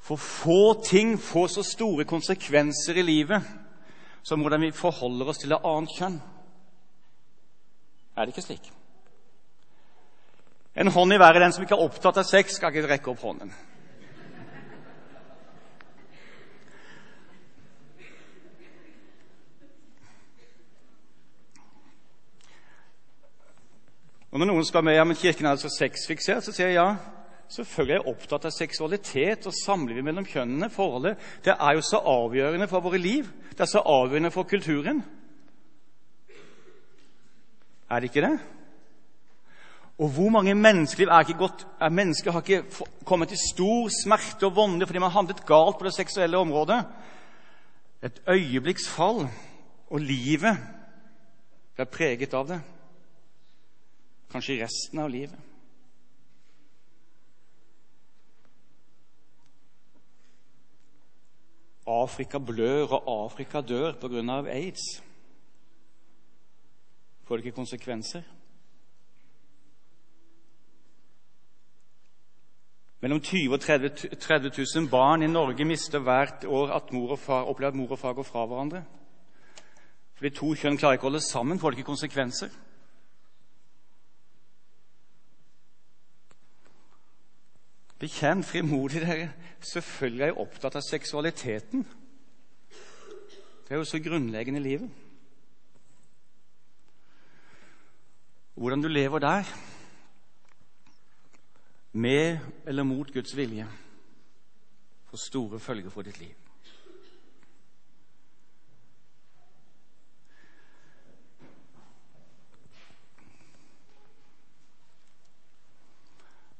For 0.00 0.16
få 0.16 0.82
ting 0.84 1.18
får 1.20 1.46
så 1.46 1.62
store 1.62 2.04
konsekvenser 2.04 2.98
i 2.98 3.02
livet 3.02 3.42
som 4.22 4.40
hvordan 4.40 4.60
vi 4.60 4.74
forholder 4.76 5.30
oss 5.30 5.38
til 5.40 5.52
et 5.52 5.64
annet 5.64 5.94
kjønn. 5.96 6.18
Er 8.16 8.26
det 8.26 8.34
ikke 8.34 8.44
slik? 8.44 8.72
En 10.76 10.90
hånd 10.92 11.12
i 11.12 11.18
været. 11.18 11.40
Den 11.42 11.52
som 11.52 11.64
ikke 11.64 11.74
er 11.74 11.86
opptatt 11.86 12.20
av 12.20 12.26
sex, 12.26 12.58
skal 12.58 12.74
ikke 12.74 12.90
rekke 12.90 13.10
opp 13.10 13.22
hånden. 13.22 13.52
Og 24.28 24.38
Når 24.38 24.50
noen 24.50 24.66
spør 24.66 24.84
meg 24.84 24.98
ja, 24.98 25.04
men 25.08 25.16
kirken 25.16 25.46
er 25.46 25.56
altså 25.56 25.70
sexfiksert, 25.72 26.44
så 26.44 26.52
sier 26.52 26.68
jeg 26.68 26.76
ja. 26.76 27.17
Selvfølgelig 27.48 27.94
er 27.94 28.02
jeg 28.02 28.12
opptatt 28.12 28.44
av 28.44 28.52
seksualitet 28.52 29.46
og 29.48 29.56
samlivet 29.56 30.04
mellom 30.04 30.26
kjønnene. 30.28 30.68
Forholdet 30.72 31.16
det 31.44 31.54
er 31.54 31.78
jo 31.78 31.84
så 31.84 32.02
avgjørende 32.04 32.68
for 32.68 32.84
våre 32.84 33.00
liv. 33.00 33.30
Det 33.54 33.64
er 33.64 33.70
så 33.72 33.82
avgjørende 33.88 34.30
for 34.34 34.48
kulturen. 34.48 35.00
Er 37.88 38.00
det 38.00 38.10
ikke 38.10 38.26
det? 38.26 38.36
Og 39.98 40.12
hvor 40.14 40.28
mange 40.30 40.54
menneskeliv 40.54 41.08
er 41.08 41.24
ikke 41.24 41.40
gått, 41.40 41.64
er 41.80 41.90
mennesker 41.90 42.30
har 42.30 42.44
ikke 42.44 42.84
kommet 43.08 43.32
til 43.32 43.40
stor 43.40 43.88
smerte 43.90 44.46
og 44.46 44.54
vonde 44.54 44.86
fordi 44.86 45.00
man 45.02 45.10
handlet 45.10 45.42
galt 45.46 45.78
på 45.78 45.88
det 45.88 45.94
seksuelle 45.96 46.38
området? 46.38 46.84
Et 48.04 48.20
øyeblikks 48.28 48.86
fall, 48.88 49.24
og 49.90 50.00
livet 50.00 50.54
er 51.78 51.84
preget 51.90 52.34
av 52.34 52.46
det. 52.46 52.60
Kanskje 54.30 54.60
resten 54.62 55.00
av 55.02 55.10
livet. 55.10 55.47
Afrika 61.88 62.38
blør, 62.38 62.92
og 62.92 63.24
Afrika 63.24 63.60
dør 63.60 63.92
pga. 64.00 64.50
aids. 64.50 65.02
Får 67.24 67.36
det 67.36 67.44
ikke 67.44 67.56
konsekvenser? 67.56 68.22
Mellom 73.00 73.20
20 73.20 73.52
og 73.54 73.60
30, 73.60 73.88
30 74.20 74.50
000 74.76 74.90
barn 74.90 75.22
i 75.22 75.26
Norge 75.26 75.64
mister 75.64 75.98
hvert 75.98 76.44
år 76.44 76.72
at 76.74 76.92
mor 76.92 77.10
og 77.10 77.18
far, 77.18 77.42
opplever 77.42 77.70
at 77.70 77.76
mor 77.76 77.90
og 77.90 77.98
far 77.98 78.12
går 78.12 78.22
fra 78.22 78.46
hverandre. 78.46 78.84
Fordi 80.14 80.30
to 80.34 80.54
kjønn 80.54 80.78
klarer 80.80 80.98
ikke 80.98 81.06
å 81.06 81.10
holde 81.12 81.22
sammen, 81.22 81.60
får 81.62 81.70
det 81.70 81.78
ikke 81.78 81.92
konsekvenser. 81.92 82.48
Bekjenn 87.98 88.44
frimodig, 88.46 89.02
dere. 89.02 89.32
Selvfølgelig 89.60 90.22
er 90.22 90.30
jeg 90.30 90.38
opptatt 90.38 90.78
av 90.78 90.84
seksualiteten. 90.86 91.86
Det 93.66 93.74
er 93.74 93.80
jo 93.82 93.88
så 93.88 93.98
grunnleggende 94.00 94.60
i 94.60 94.62
livet. 94.62 94.90
Hvordan 98.54 98.82
du 98.82 98.88
lever 98.88 99.18
der, 99.18 99.50
med 101.92 102.38
eller 102.66 102.82
mot 102.82 103.12
Guds 103.12 103.36
vilje, 103.36 103.66
får 105.10 105.26
store 105.26 105.60
følger 105.60 105.90
for 105.90 106.02
ditt 106.02 106.18
liv. 106.20 106.47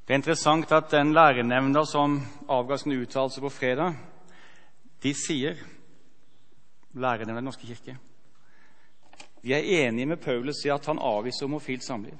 Det 0.09 0.15
er 0.15 0.23
interessant 0.23 0.73
at 0.73 0.91
den 0.91 1.13
lærernemnda 1.13 1.85
som 1.85 2.15
avga 2.49 2.79
sin 2.81 2.97
uttalelse 2.97 3.41
på 3.45 3.51
fredag, 3.53 3.93
de 5.03 5.13
sier 5.15 5.59
Lærernemnda 6.97 7.33
i 7.33 7.37
Den 7.37 7.45
norske 7.45 7.67
kirke 7.67 7.99
de 9.43 9.55
er 9.55 9.87
enige 9.87 10.07
med 10.07 10.17
Paulus 10.17 10.65
i 10.65 10.69
at 10.69 10.87
han 10.87 10.99
avviser 10.99 11.47
homofilt 11.47 11.85
samliv. 11.85 12.19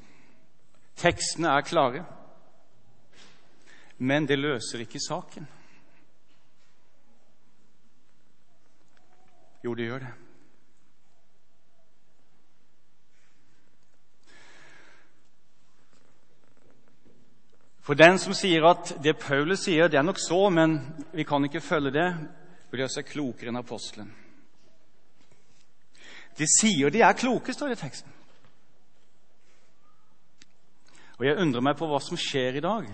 Tekstene 0.97 1.49
er 1.49 1.61
klare, 1.61 2.05
men 3.99 4.29
det 4.29 4.39
løser 4.39 4.81
ikke 4.81 5.01
saken. 5.09 5.49
Jo, 9.65 9.75
det 9.75 9.85
gjør 9.85 9.99
det. 9.99 10.13
For 17.89 17.97
den 17.97 18.19
som 18.21 18.35
sier 18.37 18.67
at 18.69 18.91
det 19.01 19.15
Paulus 19.17 19.63
sier, 19.65 19.89
det 19.89 19.97
er 19.97 20.05
nok 20.05 20.19
så, 20.21 20.43
men 20.53 20.75
vi 21.17 21.25
kan 21.25 21.41
ikke 21.47 21.63
følge 21.65 21.95
det, 21.95 22.09
vil 22.69 22.83
gjøre 22.83 22.93
seg 22.93 23.07
klokere 23.09 23.49
enn 23.49 23.57
apostelen. 23.57 24.11
De 26.37 26.45
sier 26.53 26.93
de 26.93 27.01
er 27.01 27.17
kloke, 27.17 27.55
står 27.57 27.73
det 27.73 27.79
i 27.79 27.81
teksten. 27.81 28.13
Og 31.17 31.25
Jeg 31.25 31.41
undrer 31.41 31.65
meg 31.65 31.79
på 31.79 31.89
hva 31.89 32.01
som 32.05 32.21
skjer 32.21 32.59
i 32.59 32.63
dag, 32.67 32.91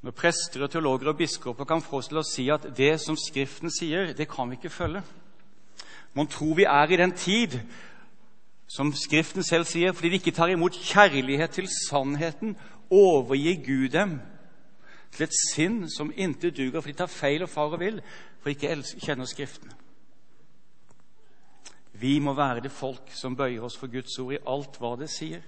når 0.00 0.14
prester, 0.16 0.64
og 0.64 0.72
teologer 0.72 1.12
og 1.12 1.18
biskoper 1.20 1.68
kan 1.68 1.84
få 1.84 2.00
oss 2.00 2.08
til 2.08 2.22
å 2.22 2.24
si 2.24 2.46
at 2.48 2.64
det 2.78 2.94
som 3.04 3.18
Skriften 3.20 3.68
sier, 3.68 4.14
det 4.16 4.28
kan 4.30 4.48
vi 4.48 4.56
ikke 4.56 4.72
følge. 4.72 5.02
Man 6.16 6.32
tror 6.32 6.56
vi 6.56 6.64
er 6.64 6.96
i 6.96 7.00
den 7.02 7.12
tid 7.12 7.58
som 8.72 8.88
Skriften 8.96 9.44
selv 9.44 9.68
sier, 9.68 9.92
fordi 9.92 10.14
de 10.14 10.22
ikke 10.22 10.34
tar 10.34 10.48
imot 10.48 10.80
kjærlighet 10.80 11.58
til 11.60 11.68
sannheten 11.68 12.56
overgir 12.90 13.62
Gud 13.64 13.88
dem 13.94 14.18
til 15.12 15.26
et 15.26 15.36
sinn 15.38 15.84
som 15.90 16.12
intet 16.16 16.56
duger, 16.56 16.80
for 16.80 16.90
de 16.90 16.98
tar 16.98 17.10
feil 17.10 17.42
og 17.42 17.50
far 17.50 17.72
og 17.72 17.80
vil, 17.80 18.00
for 18.40 18.50
de 18.50 18.56
ikke 18.56 19.02
kjenner 19.06 19.28
Skriftene. 19.28 19.72
Vi 21.96 22.18
må 22.18 22.34
være 22.36 22.60
det 22.60 22.72
folk 22.72 23.12
som 23.16 23.36
bøyer 23.36 23.64
oss 23.64 23.78
for 23.80 23.88
Guds 23.88 24.18
ord 24.20 24.34
i 24.36 24.42
alt 24.46 24.76
hva 24.80 24.96
det 25.00 25.08
sier. 25.10 25.40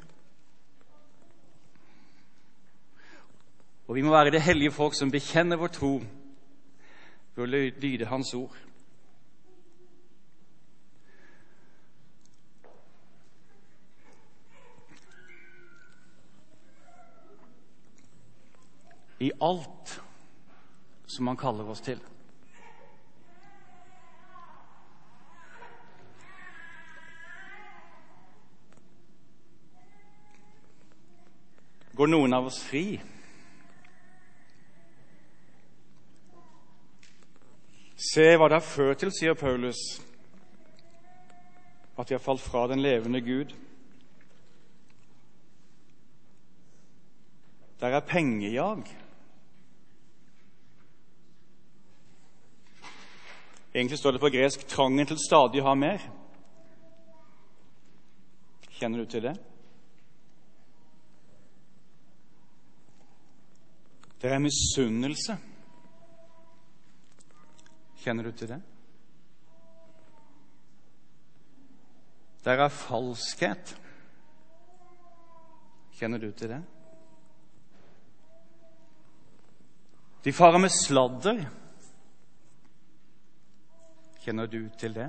Og 3.88 3.96
vi 3.96 4.03
må 4.03 4.12
være 4.12 4.33
det 4.33 4.42
hellige 4.44 4.72
folk 4.72 4.96
som 4.96 5.11
bekjenner 5.12 5.61
vår 5.61 5.72
tro 5.72 5.92
ved 7.37 7.44
å 7.44 7.48
lyde 7.81 8.09
Hans 8.09 8.33
ord. 8.37 8.57
I 19.18 19.33
alt 19.40 20.00
som 21.07 21.26
han 21.26 21.37
kaller 21.37 21.68
oss 21.68 21.81
til. 21.83 22.00
Går 31.98 32.11
noen 32.12 32.35
av 32.37 32.46
oss 32.46 32.61
fri? 32.62 32.85
Se 37.98 38.28
hva 38.38 38.46
det 38.46 38.61
har 38.61 38.62
ført 38.62 39.00
til, 39.02 39.11
sier 39.11 39.35
Paulus, 39.35 39.81
at 41.98 42.07
vi 42.07 42.14
har 42.14 42.22
falt 42.22 42.44
fra 42.44 42.68
den 42.70 42.78
levende 42.85 43.18
Gud. 43.26 43.50
Der 47.83 47.98
er 47.98 48.07
pengejag. 48.07 48.87
Egentlig 53.79 53.99
står 53.99 54.12
det 54.12 54.19
på 54.19 54.29
gresk 54.29 54.67
'trangen 54.67 55.07
til 55.07 55.19
stadig 55.19 55.61
å 55.62 55.69
ha 55.69 55.75
mer'. 55.75 56.11
Kjenner 58.71 58.99
du 58.99 59.05
til 59.07 59.23
det? 59.23 59.37
Det 64.23 64.33
er 64.33 64.38
misunnelse. 64.38 65.37
Kjenner 68.03 68.23
du 68.23 68.33
til 68.33 68.49
det? 68.49 68.59
Det 72.45 72.53
er 72.53 72.69
falskhet. 72.69 73.77
Kjenner 75.93 76.19
du 76.19 76.33
til 76.33 76.49
det? 76.49 76.62
De 80.25 80.33
farer 80.33 80.59
med 80.59 80.71
sladder. 80.71 81.67
Kjenner 84.24 84.50
du 84.50 84.61
til 84.78 84.94
det? 84.94 85.09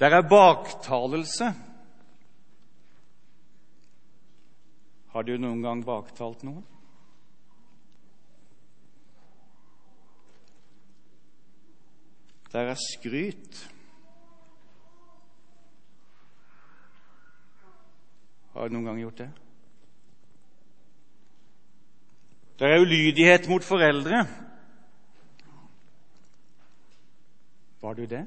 Der 0.00 0.16
er 0.16 0.28
baktalelse. 0.28 1.52
Har 5.12 5.26
du 5.26 5.34
noen 5.36 5.60
gang 5.62 5.82
baktalt 5.84 6.44
noen? 6.46 6.64
Der 12.50 12.72
er 12.72 12.78
skryt. 12.80 13.60
Har 18.54 18.68
du 18.68 18.74
noen 18.74 18.88
gang 18.88 18.98
gjort 19.04 19.20
det? 19.20 19.30
Der 22.60 22.74
er 22.74 22.82
ulydighet 22.82 23.46
mot 23.48 23.64
foreldre. 23.64 24.24
Var 27.80 27.94
du 27.94 28.04
det? 28.06 28.26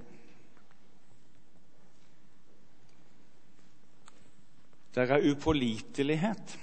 Der 4.96 5.02
er 5.02 5.32
upålitelighet. 5.32 6.60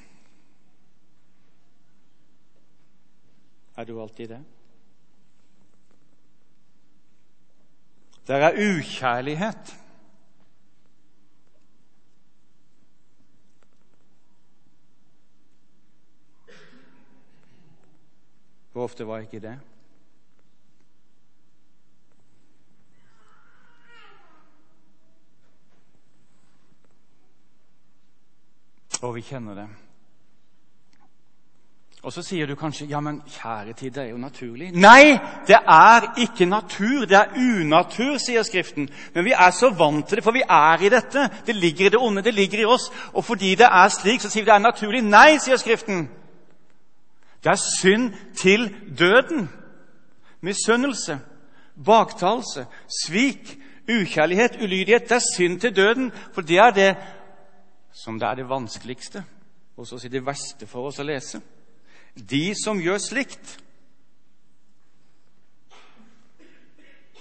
Er 3.76 3.85
du 3.85 4.03
alltid 4.03 4.29
det? 4.29 4.44
Der 8.26 8.37
er 8.37 8.53
ukjærlighet. 8.53 9.76
Hvor 18.72 18.85
ofte 18.85 19.07
var 19.07 19.18
ikke 19.18 19.40
det? 19.40 19.61
Og 29.03 29.10
vi 29.20 29.28
kjenner 29.28 29.54
det. 29.54 29.68
Og 32.00 32.12
så 32.12 32.22
sier 32.24 32.48
du 32.48 32.54
kanskje 32.56 32.87
ja, 32.88 33.00
men 33.04 33.18
kjære 33.28 33.74
tid, 33.76 33.90
det 33.92 34.02
er 34.02 34.12
jo 34.14 34.20
naturlig. 34.20 34.70
Nei, 34.72 35.18
det 35.48 35.59
er 35.61 36.06
ikke 36.24 36.48
natur, 36.48 37.04
det 37.04 37.18
er 37.18 37.35
unatur, 37.37 38.14
sier 38.16 38.46
Skriften. 38.48 38.88
Men 39.12 39.26
vi 39.26 39.35
er 39.37 39.52
så 39.52 39.68
vant 39.76 40.09
til 40.09 40.16
det, 40.16 40.24
for 40.24 40.33
vi 40.33 40.40
er 40.46 40.80
i 40.80 40.88
dette. 40.88 41.26
Det 41.46 41.56
ligger 41.56 41.87
i 41.87 41.92
det 41.92 42.00
onde, 42.00 42.24
det 42.24 42.35
ligger 42.35 42.62
i 42.62 42.64
oss. 42.64 42.88
Og 43.12 43.24
fordi 43.24 43.52
det 43.61 43.68
er 43.68 43.92
slik, 43.92 44.24
så 44.24 44.33
sier 44.33 44.46
vi 44.46 44.48
det 44.48 44.56
er 44.56 44.64
naturlig. 44.64 45.04
Nei, 45.04 45.37
sier 45.37 45.61
Skriften. 45.61 46.06
Det 47.44 47.52
er 47.52 47.61
synd 47.61 48.14
til 48.37 48.70
døden. 48.98 49.50
Misunnelse, 50.40 51.18
baktalelse, 51.85 52.64
svik, 53.04 53.59
ukjærlighet, 53.90 54.56
ulydighet. 54.62 55.09
Det 55.12 55.20
er 55.20 55.33
synd 55.37 55.61
til 55.61 55.76
døden, 55.76 56.12
for 56.33 56.40
det 56.40 56.64
er 56.64 56.70
det 56.70 56.94
som 58.00 58.18
det 58.18 58.28
er 58.28 58.40
det 58.40 58.48
vanskeligste, 58.48 59.22
og 59.76 59.86
så 59.86 59.96
å 59.96 60.00
si 60.00 60.08
det 60.12 60.24
verste 60.24 60.68
for 60.68 60.88
oss 60.88 61.00
å 61.02 61.06
lese. 61.06 61.40
De 62.16 62.54
som 62.58 62.80
gjør 62.80 63.00
slikt, 63.02 63.58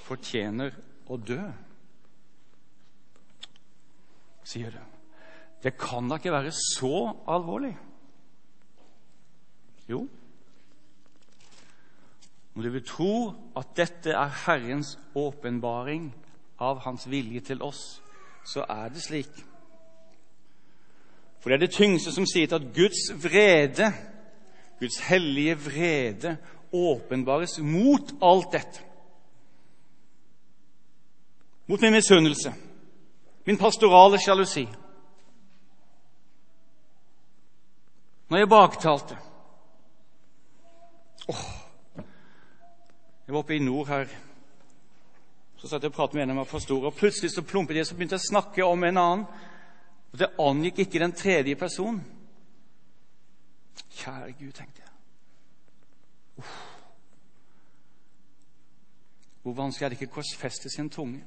fortjener 0.07 0.73
å 1.11 1.19
dø, 1.21 1.41
sier 4.47 4.71
det. 4.73 4.85
Det 5.59 5.75
kan 5.77 6.07
da 6.07 6.17
ikke 6.17 6.33
være 6.33 6.55
så 6.55 6.93
alvorlig? 7.29 7.75
Jo, 9.89 10.05
om 12.55 12.63
du 12.63 12.69
vil 12.73 12.83
tro 12.83 13.13
at 13.57 13.75
dette 13.77 14.11
er 14.11 14.33
Herrens 14.45 14.97
åpenbaring 15.15 16.09
av 16.59 16.81
Hans 16.83 17.05
vilje 17.07 17.39
til 17.51 17.61
oss, 17.63 18.01
så 18.43 18.65
er 18.67 18.89
det 18.91 19.03
slik. 19.05 19.31
For 21.39 21.49
det 21.49 21.57
er 21.57 21.65
det 21.65 21.75
tyngste 21.75 22.11
som 22.11 22.25
sier 22.27 22.47
til 22.47 22.59
at 22.59 22.71
Guds 22.75 23.07
vrede 23.23 23.93
Guds 24.79 24.97
hellige 24.97 25.57
vrede 25.59 26.37
åpenbares 26.73 27.59
mot 27.59 28.13
alt 28.21 28.51
dette. 28.51 28.81
Mot 31.67 31.81
min 31.81 31.93
misunnelse, 31.93 32.53
min 33.45 33.57
pastorale 33.57 34.19
sjalusi. 34.19 34.67
Når 38.29 38.37
jeg 38.37 38.49
baktalte 38.49 39.17
Åh, 41.29 41.45
Jeg 43.27 43.33
var 43.33 43.39
oppe 43.39 43.55
i 43.55 43.59
nord 43.59 43.87
her. 43.87 44.05
Så 45.57 45.67
satt 45.67 45.83
jeg 45.83 45.91
og 45.91 45.95
pratet 45.95 46.15
med 46.15 46.23
en 46.23 46.31
av 46.33 46.35
meg 46.39 46.47
for 46.49 46.63
stor, 46.63 46.85
og 46.87 46.95
plutselig 46.97 47.29
så 47.29 47.43
plumpet 47.45 47.77
jeg 47.77 47.85
så 47.85 47.95
begynte 47.95 48.15
jeg 48.15 48.23
å 48.23 48.29
snakke 48.31 48.65
om 48.65 48.83
en 48.83 48.97
annen. 48.97 49.25
Og 50.11 50.19
Det 50.19 50.29
angikk 50.39 50.79
ikke 50.79 50.99
den 50.99 51.13
tredje 51.13 51.55
personen. 51.55 52.01
Kjære 53.89 54.31
Gud, 54.31 54.51
tenkte 54.51 54.81
jeg. 54.81 54.91
Uff. 56.37 56.69
Hvor 59.41 59.53
vanskelig 59.53 59.85
er 59.85 59.89
det 59.89 60.01
ikke 60.01 60.11
å 60.11 60.17
korsfeste 60.19 60.69
sin 60.69 60.89
tunge? 60.91 61.23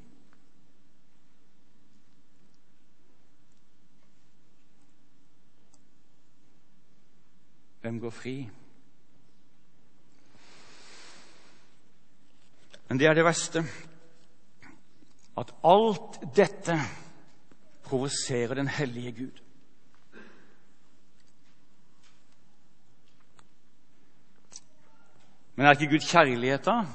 Hvem 7.83 7.99
går 8.01 8.13
fri? 8.15 8.35
Men 12.89 13.01
det 13.01 13.09
er 13.09 13.17
det 13.19 13.25
verste. 13.27 13.65
At 15.41 15.55
alt 15.65 16.21
dette 16.37 16.77
provoserer 17.93 18.55
den 18.55 18.69
hellige 18.69 19.13
Gud. 19.13 19.41
Men 25.55 25.67
er 25.67 25.71
ikke 25.71 25.91
Gud 25.91 26.07
kjærlighet, 26.09 26.65
da? 26.65 26.87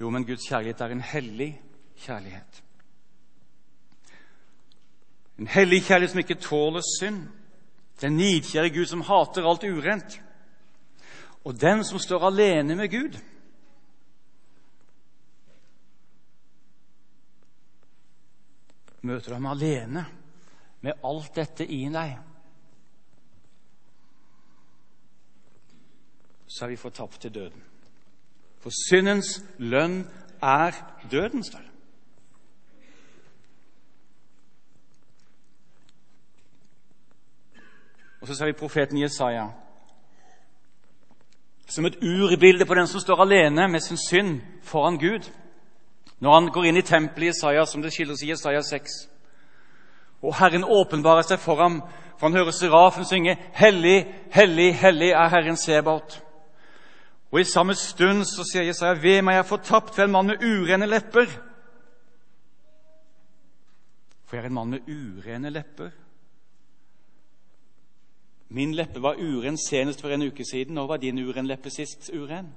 Jo, 0.00 0.10
men 0.10 0.26
Guds 0.26 0.46
kjærlighet 0.48 0.80
er 0.80 0.86
en 0.86 1.00
hellig 1.00 1.62
kjærlighet. 1.96 2.62
En 5.38 5.46
hellig 5.46 5.82
kjærlighet 5.82 6.10
som 6.10 6.22
ikke 6.22 6.34
tåler 6.34 6.82
synd. 7.00 7.22
Den 8.00 8.16
nidkjære 8.16 8.70
Gud 8.70 8.86
som 8.86 9.00
hater 9.00 9.50
alt 9.50 9.66
urent. 9.66 10.20
Og 11.44 11.60
den 11.60 11.84
som 11.84 11.98
står 11.98 12.26
alene 12.26 12.76
med 12.76 12.88
Gud. 12.88 13.18
Møter 19.04 19.36
ham 19.36 19.46
alene 19.52 20.06
med 20.84 21.04
alt 21.04 21.34
dette 21.36 21.66
i 21.68 21.82
deg? 21.92 22.14
så 26.54 26.64
er 26.64 26.68
vi 26.68 26.76
fortapt 26.76 27.20
til 27.20 27.34
døden. 27.34 27.62
For 28.62 28.70
syndens 28.88 29.44
lønn 29.58 30.04
er 30.42 30.72
døden, 31.10 31.44
står 31.44 31.58
det. 31.58 31.70
Og 38.20 38.28
så 38.28 38.34
ser 38.34 38.46
vi 38.46 38.52
profeten 38.52 38.98
Jesaja 38.98 39.48
som 41.68 41.84
et 41.84 41.96
urbilde 41.96 42.66
på 42.66 42.74
den 42.74 42.86
som 42.86 43.00
står 43.00 43.22
alene 43.22 43.68
med 43.68 43.80
sin 43.80 43.98
synd 44.10 44.40
foran 44.62 44.98
Gud. 44.98 45.30
Når 46.24 46.34
han 46.34 46.46
går 46.52 46.64
inn 46.70 46.80
i 46.80 46.82
tempelet 46.82 47.26
i 47.26 47.32
Isaiah, 47.34 47.66
som 47.68 47.82
det 47.84 47.90
skildres 47.92 48.22
i 48.24 48.30
Isaiah 48.32 48.62
6. 48.64 48.92
Og 50.24 50.32
Herren 50.38 50.64
åpenbarer 50.64 51.26
seg 51.28 51.42
for 51.42 51.60
ham, 51.60 51.82
for 52.16 52.30
han 52.30 52.36
hører 52.38 52.54
serafen 52.56 53.04
synge 53.04 53.36
'Hellig, 53.52 54.06
hellig, 54.32 54.74
hellig 54.74 55.10
er 55.10 55.28
Herren 55.28 55.56
Sebaot'. 55.56 56.20
Og 57.30 57.40
i 57.40 57.44
samme 57.44 57.74
stund 57.74 58.24
så 58.24 58.44
sier 58.52 58.64
Jesaja, 58.64 58.94
'Ved 58.94 59.22
meg, 59.22 59.36
er 59.36 59.42
fortapt 59.42 59.94
for 59.94 60.02
en 60.02 60.10
mann 60.10 60.26
med 60.26 60.40
urene 60.40 60.86
lepper'. 60.86 61.30
For 64.24 64.36
jeg 64.36 64.42
er 64.42 64.46
en 64.46 64.54
mann 64.54 64.70
med 64.70 64.88
urene 64.88 65.50
lepper. 65.50 65.90
Min 68.48 68.74
leppe 68.74 69.02
var 69.02 69.14
uren 69.18 69.58
senest 69.58 70.00
for 70.00 70.08
en 70.08 70.22
uke 70.22 70.44
siden. 70.44 70.74
Når 70.74 70.86
var 70.86 70.96
din 70.96 71.18
uren 71.18 71.46
leppe 71.46 71.70
sist 71.70 72.10
uren? 72.14 72.54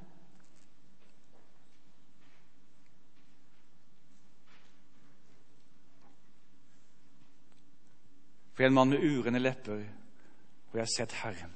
For 8.57 8.63
jeg 8.63 8.71
er 8.71 8.71
en 8.71 8.73
mann 8.73 8.89
med 8.89 9.03
urene 9.05 9.37
lepper, 9.37 9.83
og 10.71 10.73
jeg 10.73 10.81
har 10.81 10.87
sett 10.89 11.11
Herren. 11.21 11.51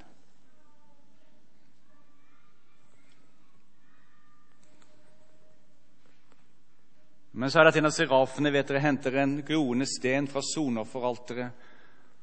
Men 7.31 7.49
så 7.49 7.57
er 7.57 7.65
det 7.65 7.71
at 7.71 7.79
en 7.79 7.89
av 7.89 7.93
serafene 7.95 8.51
vet 8.53 8.69
dere, 8.69 8.83
henter 8.83 9.17
en 9.17 9.33
groende 9.47 9.87
sten 9.89 10.27
fra 10.29 10.43
sonofferalteret, 10.45 11.63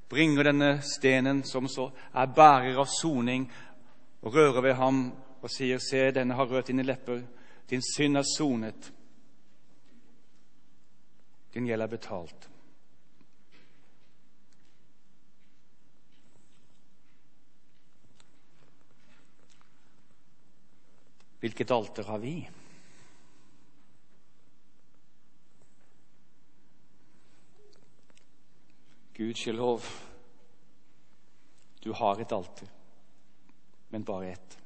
bringer 0.09 0.47
denne 0.47 0.69
stenen, 0.87 1.41
som 1.43 1.67
så 1.67 1.89
er 2.15 2.31
bærer 2.37 2.79
av 2.79 2.87
soning, 3.01 3.49
og 4.23 4.37
rører 4.37 4.63
ved 4.63 4.77
ham 4.79 5.01
og 5.43 5.51
sier, 5.51 5.83
Se, 5.83 6.05
denne 6.15 6.39
har 6.39 6.47
rørt 6.47 6.71
dine 6.71 6.87
lepper, 6.87 7.25
din 7.67 7.83
synd 7.83 8.23
er 8.23 8.31
sonet, 8.31 8.93
din 11.51 11.67
gjeld 11.67 11.83
er 11.83 11.91
betalt. 11.91 12.49
Hvilket 21.41 21.71
alter 21.71 22.03
har 22.03 22.19
vi? 22.19 22.51
Gudskjelov, 29.19 29.83
du 31.83 31.93
har 31.93 32.21
et 32.23 32.33
alter, 32.33 32.69
men 33.91 34.05
bare 34.07 34.31
ett. 34.31 34.59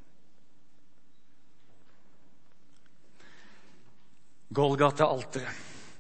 Golgata-alteret, 4.53 5.49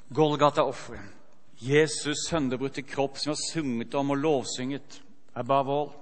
Golgata-offeret, 0.08 1.00
Jesus' 1.56 2.28
sønderbrutte 2.28 2.82
kropp 2.84 3.16
som 3.16 3.32
har 3.32 3.40
sunget 3.40 3.94
om 3.94 4.12
og 4.12 4.20
lovsynget, 4.20 5.00
bare 5.32 5.78
all. 5.78 6.01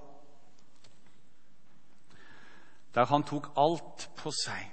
Der 2.95 3.05
han 3.05 3.23
tok 3.23 3.51
alt 3.57 4.09
på 4.19 4.31
seg. 4.35 4.67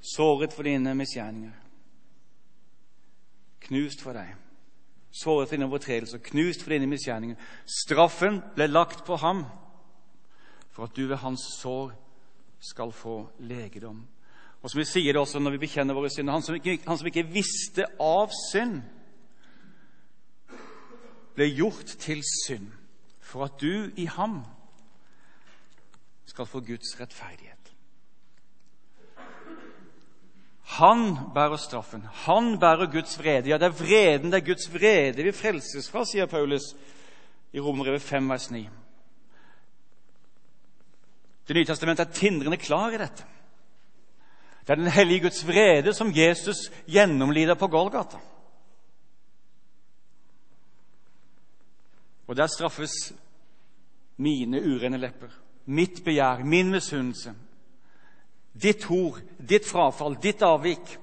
Såret 0.00 0.52
for 0.52 0.64
dine 0.64 0.94
misgjerninger. 0.96 1.52
Knust 3.60 4.02
for 4.02 4.16
deg. 4.16 4.32
Såret 5.12 5.48
for 5.48 5.56
dine 5.56 5.68
overtredelser, 5.68 6.22
knust 6.30 6.62
for 6.62 6.72
dine 6.72 6.88
misgjerninger. 6.88 7.36
Straffen 7.66 8.40
ble 8.54 8.70
lagt 8.70 9.04
på 9.04 9.18
ham 9.20 9.44
for 10.70 10.86
at 10.86 10.96
du 10.96 11.06
ved 11.06 11.18
hans 11.20 11.42
sår 11.58 11.92
skal 12.60 12.92
få 12.92 13.26
legedom. 13.38 14.06
Og 14.62 14.70
som 14.70 14.78
vi 14.78 14.86
sier 14.88 15.12
det 15.12 15.20
også 15.20 15.40
når 15.40 15.56
vi 15.56 15.64
bekjenner 15.64 15.96
våre 15.96 16.10
synder 16.12 16.36
han 16.36 16.44
han 16.86 16.98
som 16.98 17.08
ikke 17.08 17.26
visste 17.32 17.86
av 18.00 18.32
synd, 18.52 18.80
ble 21.34 21.46
gjort 21.56 21.96
til 22.02 22.20
synd 22.26 22.68
for 23.20 23.46
at 23.46 23.60
du 23.60 23.90
i 23.96 24.06
ham 24.10 24.42
skal 26.40 26.48
få 26.48 26.60
Guds 26.64 26.94
rettferdighet. 27.00 27.72
Han 30.80 31.16
bærer 31.34 31.56
straffen. 31.56 32.06
Han 32.24 32.58
bærer 32.60 32.88
Guds 32.92 33.18
vrede. 33.18 33.50
Ja, 33.50 33.58
det 33.58 33.66
er 33.66 33.76
vreden, 33.76 34.32
det 34.32 34.40
er 34.40 34.46
Guds 34.46 34.70
vrede 34.72 35.22
vi 35.22 35.32
frelses 35.32 35.90
fra, 35.90 36.04
sier 36.04 36.26
Paulus 36.26 36.70
i 37.52 37.60
Romerbrevet 37.60 38.02
5, 38.02 38.30
vers 38.30 38.50
9. 38.50 38.62
Det 41.48 41.56
nye 41.56 41.66
testamentet 41.66 42.06
er 42.06 42.12
tindrende 42.12 42.56
klar 42.56 42.94
i 42.94 43.02
dette. 43.02 43.26
Det 44.64 44.72
er 44.72 44.80
den 44.80 44.94
hellige 44.94 45.26
Guds 45.26 45.42
vrede 45.46 45.92
som 45.92 46.14
Jesus 46.14 46.70
gjennomlider 46.86 47.54
på 47.54 47.68
Golgata. 47.68 48.22
Og 52.26 52.36
der 52.36 52.46
straffes 52.46 53.12
mine 54.16 54.62
urene 54.62 54.98
lepper, 54.98 55.49
mitt 55.64 56.04
begjær, 56.04 56.44
min 56.44 56.70
misunnelse, 56.70 57.34
ditt 58.52 58.84
hor, 58.90 59.20
ditt 59.38 59.66
frafall, 59.66 60.16
ditt 60.22 60.42
avvik, 60.42 60.98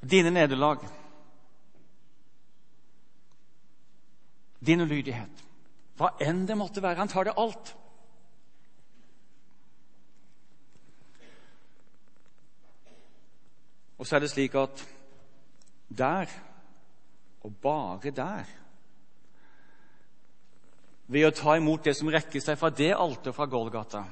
dine 0.00 0.30
nederlag, 0.30 0.82
din 4.64 4.80
ulydighet. 4.80 5.44
Hva 5.94 6.10
enn 6.24 6.44
det 6.48 6.56
måtte 6.58 6.82
være. 6.82 6.98
Han 6.98 7.10
tar 7.12 7.28
det 7.28 7.36
alt. 7.38 7.74
Og 13.98 14.08
så 14.08 14.16
er 14.16 14.24
det 14.24 14.32
slik 14.32 14.56
at 14.58 14.82
der, 15.88 16.32
og 17.44 17.56
bare 17.62 18.10
der 18.10 18.63
Ved 21.06 21.26
å 21.28 21.34
ta 21.36 21.56
imot 21.58 21.84
det 21.84 21.92
som 21.98 22.08
rekker 22.08 22.40
seg 22.40 22.56
fra 22.56 22.70
det 22.72 22.94
alteret 22.96 23.36
fra 23.36 23.46
Golgata, 23.50 24.04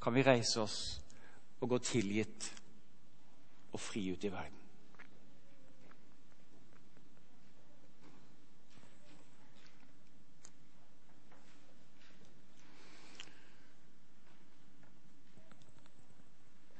kan 0.00 0.14
vi 0.16 0.24
reise 0.24 0.60
oss 0.60 0.78
og 1.60 1.68
gå 1.72 1.78
tilgitt 1.84 2.50
og 3.72 3.80
fri 3.80 4.06
ut 4.12 4.24
i 4.24 4.32
verden. 4.32 4.56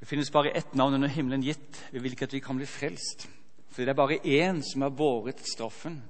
Det 0.01 0.09
finnes 0.09 0.33
bare 0.33 0.51
ett 0.57 0.73
navn 0.75 0.97
under 0.97 1.13
himmelen 1.13 1.45
gitt 1.45 1.85
ved 1.93 2.01
hvilket 2.03 2.33
vi 2.35 2.41
kan 2.43 2.57
bli 2.59 2.67
frelst. 2.67 3.29
For 3.71 3.85
det 3.85 3.93
er 3.93 4.01
bare 4.01 4.17
én 4.27 4.63
som 4.65 4.83
har 4.83 4.97
båret 4.97 5.45
straffen, 5.47 6.01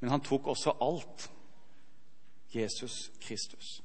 men 0.00 0.10
han 0.10 0.24
tok 0.24 0.48
også 0.50 0.74
alt. 0.82 1.28
Jesus 2.50 3.10
Kristus. 3.20 3.80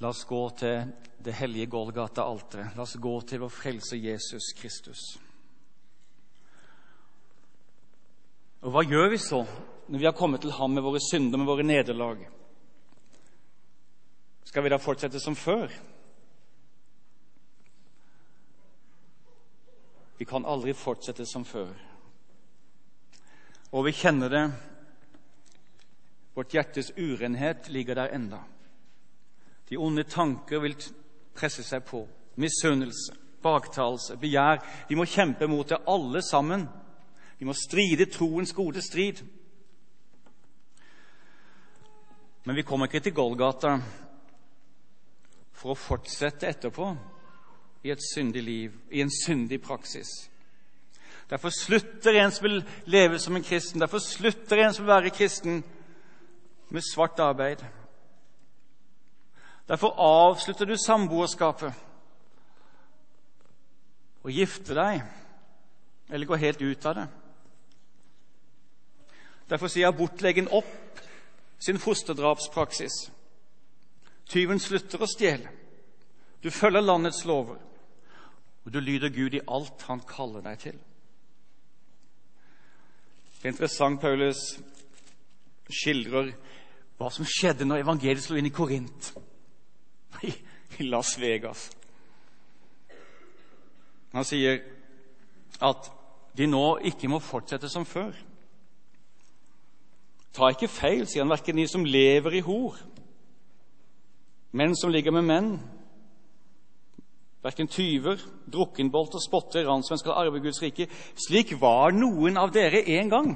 La 0.00 0.08
oss 0.08 0.24
gå 0.24 0.40
til 0.56 0.92
det 1.20 1.34
hellige 1.36 1.68
Golgata-alteret. 1.68 2.76
La 2.76 2.86
oss 2.86 2.96
gå 2.96 3.12
til 3.28 3.42
vår 3.42 3.52
frelse 3.52 3.98
Jesus 4.00 4.52
Kristus. 4.56 5.02
Og 8.60 8.72
hva 8.72 8.84
gjør 8.84 9.10
vi 9.12 9.18
så 9.20 9.42
når 9.90 9.98
vi 9.98 10.06
har 10.08 10.16
kommet 10.16 10.40
til 10.40 10.52
ham 10.56 10.72
med 10.72 10.84
våre 10.84 11.00
synder, 11.04 11.40
med 11.40 11.48
våre 11.48 11.64
nederlag? 11.66 12.24
Skal 14.44 14.64
vi 14.64 14.72
da 14.72 14.80
fortsette 14.80 15.20
som 15.20 15.36
før? 15.36 15.68
Vi 20.20 20.26
kan 20.28 20.44
aldri 20.44 20.74
fortsette 20.76 21.24
som 21.24 21.46
før. 21.48 21.70
Og 23.72 23.86
vi 23.86 23.92
kjenner 23.96 24.28
det. 24.28 24.42
Vårt 26.36 26.52
hjertes 26.52 26.90
urenhet 26.92 27.70
ligger 27.72 27.96
der 27.96 28.12
enda. 28.12 28.42
De 29.70 29.78
onde 29.80 30.04
tanker 30.04 30.60
vil 30.60 30.74
presse 31.32 31.64
seg 31.64 31.86
på. 31.88 32.02
Misunnelse, 32.36 33.14
baktalelse, 33.40 34.18
begjær. 34.20 34.60
Vi 34.90 34.98
må 35.00 35.06
kjempe 35.08 35.48
mot 35.48 35.64
det, 35.72 35.78
alle 35.88 36.20
sammen. 36.22 36.66
Vi 37.38 37.48
må 37.48 37.56
stride 37.56 38.10
troens 38.12 38.52
gode 38.52 38.82
strid. 38.84 39.22
Men 42.44 42.60
vi 42.60 42.66
kommer 42.68 42.92
ikke 42.92 43.00
til 43.08 43.16
Golgata 43.16 43.78
for 45.56 45.72
å 45.72 45.80
fortsette 45.80 46.52
etterpå 46.52 46.90
i 47.82 47.90
et 47.90 48.02
syndig 48.14 48.42
liv, 48.42 48.72
i 48.90 49.00
en 49.00 49.10
syndig 49.24 49.62
praksis. 49.62 50.08
Derfor 51.30 51.50
slutter 51.54 52.12
en 52.18 52.30
som 52.30 52.44
vil 52.44 52.64
leve 52.86 53.18
som 53.18 53.36
en 53.36 53.42
kristen, 53.42 53.80
derfor 53.80 53.98
slutter 53.98 54.56
en 54.56 54.74
som 54.74 54.84
vil 54.84 54.94
være 54.94 55.10
kristen, 55.10 55.64
med 56.70 56.82
svart 56.94 57.18
arbeid. 57.18 57.56
Derfor 59.68 59.94
avslutter 59.98 60.64
du 60.64 60.76
samboerskapet 60.76 61.72
og 64.22 64.30
gifter 64.30 64.74
deg, 64.74 65.02
eller 66.10 66.26
går 66.26 66.42
helt 66.42 66.62
ut 66.62 66.86
av 66.86 66.94
det. 66.94 67.06
Derfor 69.50 69.70
sier 69.70 69.90
abortlegen 69.90 70.50
opp 70.54 71.00
sin 71.58 71.78
fosterdrapspraksis. 71.78 73.10
Tyven 74.30 74.62
slutter 74.62 75.02
å 75.02 75.08
stjele. 75.10 75.50
Du 76.42 76.50
følger 76.50 76.84
landets 76.84 77.24
lover, 77.26 77.58
og 78.64 78.72
du 78.72 78.80
lyder 78.80 79.12
Gud 79.14 79.34
i 79.34 79.44
alt 79.48 79.82
han 79.88 80.02
kaller 80.08 80.44
deg 80.44 80.58
til. 80.58 80.78
Det 83.40 83.48
er 83.48 83.54
interessant 83.54 84.00
Paulus 84.00 84.40
skildrer 85.70 86.34
hva 87.00 87.08
som 87.08 87.24
skjedde 87.24 87.64
når 87.64 87.86
evangeliet 87.86 88.24
slo 88.26 88.36
inn 88.36 88.50
i 88.50 88.52
Korint, 88.52 89.12
i 90.80 90.88
Las 90.90 91.14
Vegas. 91.20 91.70
Han 94.12 94.26
sier 94.26 94.60
at 95.64 95.88
de 96.36 96.48
nå 96.50 96.64
ikke 96.90 97.08
må 97.08 97.20
fortsette 97.22 97.70
som 97.72 97.86
før. 97.88 98.12
Ta 100.36 100.50
ikke 100.52 100.70
feil, 100.70 101.06
sier 101.08 101.24
han, 101.24 101.32
verken 101.32 101.58
de 101.58 101.66
som 101.70 101.86
lever 101.86 102.38
i 102.38 102.44
hor, 102.44 102.76
menn 104.52 104.76
som 104.78 104.92
ligger 104.92 105.14
med 105.14 105.26
menn, 105.26 105.54
verken 107.44 107.68
tyver, 107.70 108.20
drukkenbolter, 108.52 109.22
spotter, 109.22 109.64
ransmenn 109.68 110.00
skal 110.00 110.18
arve 110.18 110.42
Guds 110.44 110.60
rike. 110.62 110.88
Slik 111.18 111.54
var 111.60 111.94
noen 111.96 112.36
av 112.40 112.52
dere 112.54 112.82
en 112.98 113.12
gang. 113.12 113.30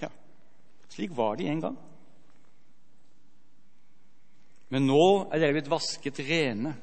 Ja, 0.00 0.10
slik 0.92 1.16
var 1.16 1.36
de 1.36 1.50
en 1.52 1.64
gang. 1.66 1.76
Men 4.72 4.88
nå 4.88 5.04
er 5.30 5.42
dere 5.42 5.58
blitt 5.58 5.70
vasket 5.70 6.18
rene. 6.26 6.74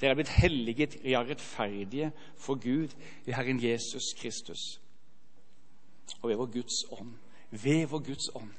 Dere 0.00 0.14
er 0.14 0.18
blitt 0.18 0.32
helliget, 0.34 0.96
ja, 1.06 1.20
rettferdige 1.22 2.10
for 2.40 2.58
Gud 2.58 2.94
i 3.28 3.34
Herren 3.34 3.60
Jesus 3.62 4.14
Kristus 4.18 4.78
og 6.22 6.28
ved 6.28 6.36
vår 6.38 6.50
Guds 6.52 6.78
ånd 6.92 7.14
ved 7.52 7.86
vår 7.86 7.98
Guds 7.98 8.28
ånd. 8.34 8.50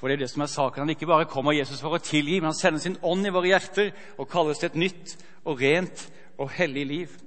For 0.00 0.08
det 0.08 0.16
er 0.16 0.22
det 0.24 0.30
som 0.32 0.42
er 0.42 0.48
saken. 0.48 0.80
Han 0.80 0.90
ikke 0.94 1.06
bare 1.06 1.28
kommer 1.28 1.52
Jesus 1.52 1.82
for 1.84 1.92
å 1.92 2.00
tilgi, 2.00 2.38
men 2.40 2.54
han 2.54 2.56
sender 2.56 2.80
sin 2.80 2.96
ånd 3.04 3.28
i 3.28 3.32
våre 3.34 3.50
hjerter 3.50 3.90
og 4.16 4.30
kaller 4.32 4.54
oss 4.54 4.62
til 4.62 4.70
et 4.70 4.78
nytt 4.80 5.12
og 5.44 5.60
rent 5.60 6.06
og 6.40 6.54
hellig 6.56 6.86
liv. 6.88 7.18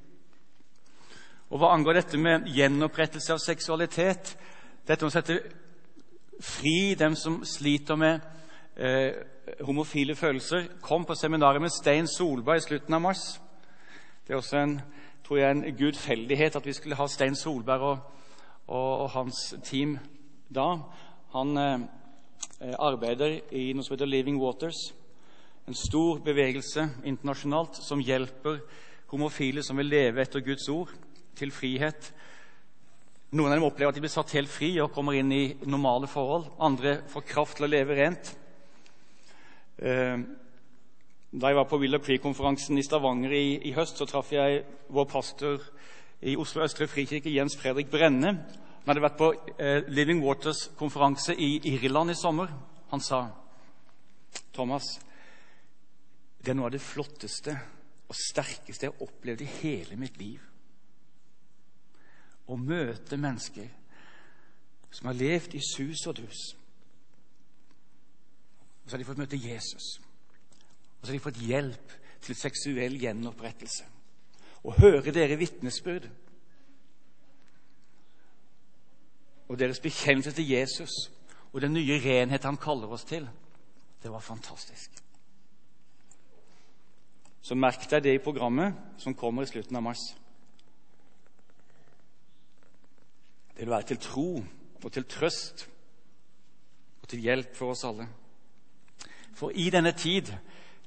Og 1.53 1.61
hva 1.61 1.69
angår 1.75 1.99
dette 1.99 2.17
med 2.17 2.47
gjenopprettelse 2.49 3.35
av 3.35 3.43
seksualitet, 3.43 4.33
dette 4.89 5.05
med 5.05 5.11
å 5.11 5.13
sette 5.13 5.37
fri 6.41 6.95
dem 6.97 7.13
som 7.15 7.43
sliter 7.45 7.99
med 7.99 8.25
eh, 8.73 9.21
homofile 9.61 10.17
følelser, 10.17 10.65
kom 10.81 11.05
på 11.05 11.13
seminaret 11.13 11.61
med 11.61 11.69
Stein 11.77 12.09
Solberg 12.09 12.57
i 12.57 12.67
slutten 12.71 12.97
av 12.97 13.05
mars. 13.05 13.23
Det 14.25 14.33
er 14.33 14.41
også 14.41 14.63
en, 14.63 14.79
tror 15.21 15.43
jeg, 15.43 15.51
en 15.51 15.77
gudfeldighet 15.77 16.57
at 16.57 16.65
vi 16.65 16.73
skulle 16.73 16.97
ha 16.97 17.05
Stein 17.05 17.37
Solberg 17.37 17.85
og, 17.85 17.97
og, 18.65 18.91
og 19.03 19.09
hans 19.13 19.51
team 19.61 19.99
da. 20.49 20.71
Han 21.37 21.57
eh, 21.57 21.85
arbeider 22.79 23.39
i 23.51 23.71
noe 23.75 23.85
som 23.85 23.95
heter 23.95 24.09
Living 24.09 24.39
Waters, 24.41 24.93
en 25.67 25.77
stor 25.77 26.19
bevegelse 26.23 26.89
internasjonalt 27.07 27.79
som 27.79 28.01
hjelper 28.03 28.59
homofile 29.13 29.63
som 29.63 29.77
vil 29.79 29.91
leve 29.91 30.23
etter 30.23 30.43
Guds 30.43 30.67
ord, 30.71 30.91
til 31.37 31.51
frihet. 31.53 32.11
Noen 33.33 33.49
av 33.49 33.57
dem 33.57 33.65
opplever 33.65 33.89
at 33.89 33.97
de 33.97 34.03
blir 34.03 34.13
satt 34.13 34.35
helt 34.37 34.51
fri 34.51 34.75
og 34.83 34.91
kommer 34.93 35.17
inn 35.17 35.31
i 35.33 35.55
normale 35.65 36.09
forhold. 36.09 36.51
Andre 36.61 36.99
får 37.09 37.25
kraft 37.31 37.57
til 37.57 37.65
å 37.65 37.71
leve 37.71 37.97
rent. 37.97 38.33
Eh, 39.81 40.19
da 41.33 41.49
jeg 41.49 41.57
var 41.57 41.65
på 41.65 41.79
Willow 41.81 42.01
Creek-konferansen 42.03 42.77
i 42.77 42.85
Stavanger 42.85 43.33
i, 43.33 43.45
i, 43.65 43.73
høst, 43.73 43.97
så 43.97 44.05
traff 44.05 44.29
jeg 44.35 44.61
vår 44.93 45.07
pastor 45.09 45.63
i 46.21 46.35
Oslo 46.37 46.61
Østre 46.61 46.85
Frikirke, 46.87 47.33
Jens 47.33 47.57
Fredrik 47.57 47.89
Brenne. 47.89 48.35
Han 48.83 48.91
hadde 48.91 49.03
vært 49.05 49.19
på 49.19 49.29
eh, 49.63 49.85
Living 49.95 50.19
Waters-konferanse 50.19 51.37
i 51.39 51.53
Irland 51.71 52.11
i 52.11 52.15
sommer. 52.19 52.49
Han 52.91 53.01
sa 53.01 53.21
Thomas, 54.51 54.97
det 56.43 56.51
er 56.51 56.57
noe 56.59 56.67
av 56.67 56.73
det 56.75 56.83
flotteste 56.83 57.53
og 58.11 58.17
sterkeste 58.19 58.89
jeg 58.89 58.91
har 58.91 59.05
opplevd 59.05 59.45
i 59.45 59.51
hele 59.61 59.95
mitt 59.97 60.19
liv. 60.19 60.41
Å 62.51 62.57
møte 62.59 63.15
mennesker 63.15 63.69
som 64.93 65.07
har 65.09 65.15
levd 65.15 65.55
i 65.55 65.61
sus 65.63 66.03
og 66.11 66.19
dus. 66.19 66.41
Og 68.83 68.89
så 68.89 68.97
har 68.97 69.01
de 69.01 69.07
fått 69.07 69.21
møte 69.23 69.39
Jesus. 69.39 69.87
Og 70.99 71.05
så 71.05 71.13
har 71.13 71.15
de 71.15 71.23
fått 71.23 71.39
hjelp 71.39 71.95
til 72.23 72.35
seksuell 72.35 72.99
gjenopprettelse. 72.99 73.87
Å 74.67 74.75
høre 74.75 75.15
dere 75.15 75.39
vitnesbyrd 75.39 76.11
og 79.47 79.59
deres 79.59 79.79
bekjennelse 79.83 80.31
til 80.31 80.49
Jesus 80.49 81.11
og 81.53 81.61
den 81.61 81.73
nye 81.73 81.99
renhet 82.01 82.45
han 82.47 82.57
kaller 82.57 82.91
oss 82.91 83.05
til, 83.05 83.27
det 84.03 84.11
var 84.11 84.23
fantastisk. 84.23 85.03
Så 87.43 87.55
merk 87.59 87.85
deg 87.91 88.03
det 88.05 88.15
i 88.15 88.23
programmet 88.23 88.73
som 88.97 89.15
kommer 89.15 89.43
i 89.43 89.49
slutten 89.51 89.75
av 89.75 89.83
mars. 89.83 90.01
Det 93.53 93.61
vil 93.61 93.73
være 93.73 93.89
til 93.91 93.99
tro 94.01 94.27
og 94.83 94.91
til 94.91 95.05
trøst 95.05 95.67
og 97.03 97.09
til 97.11 97.19
hjelp 97.19 97.55
for 97.55 97.75
oss 97.75 97.83
alle. 97.87 98.07
For 99.35 99.51
i 99.51 99.69
denne 99.73 99.91
tid 99.91 100.31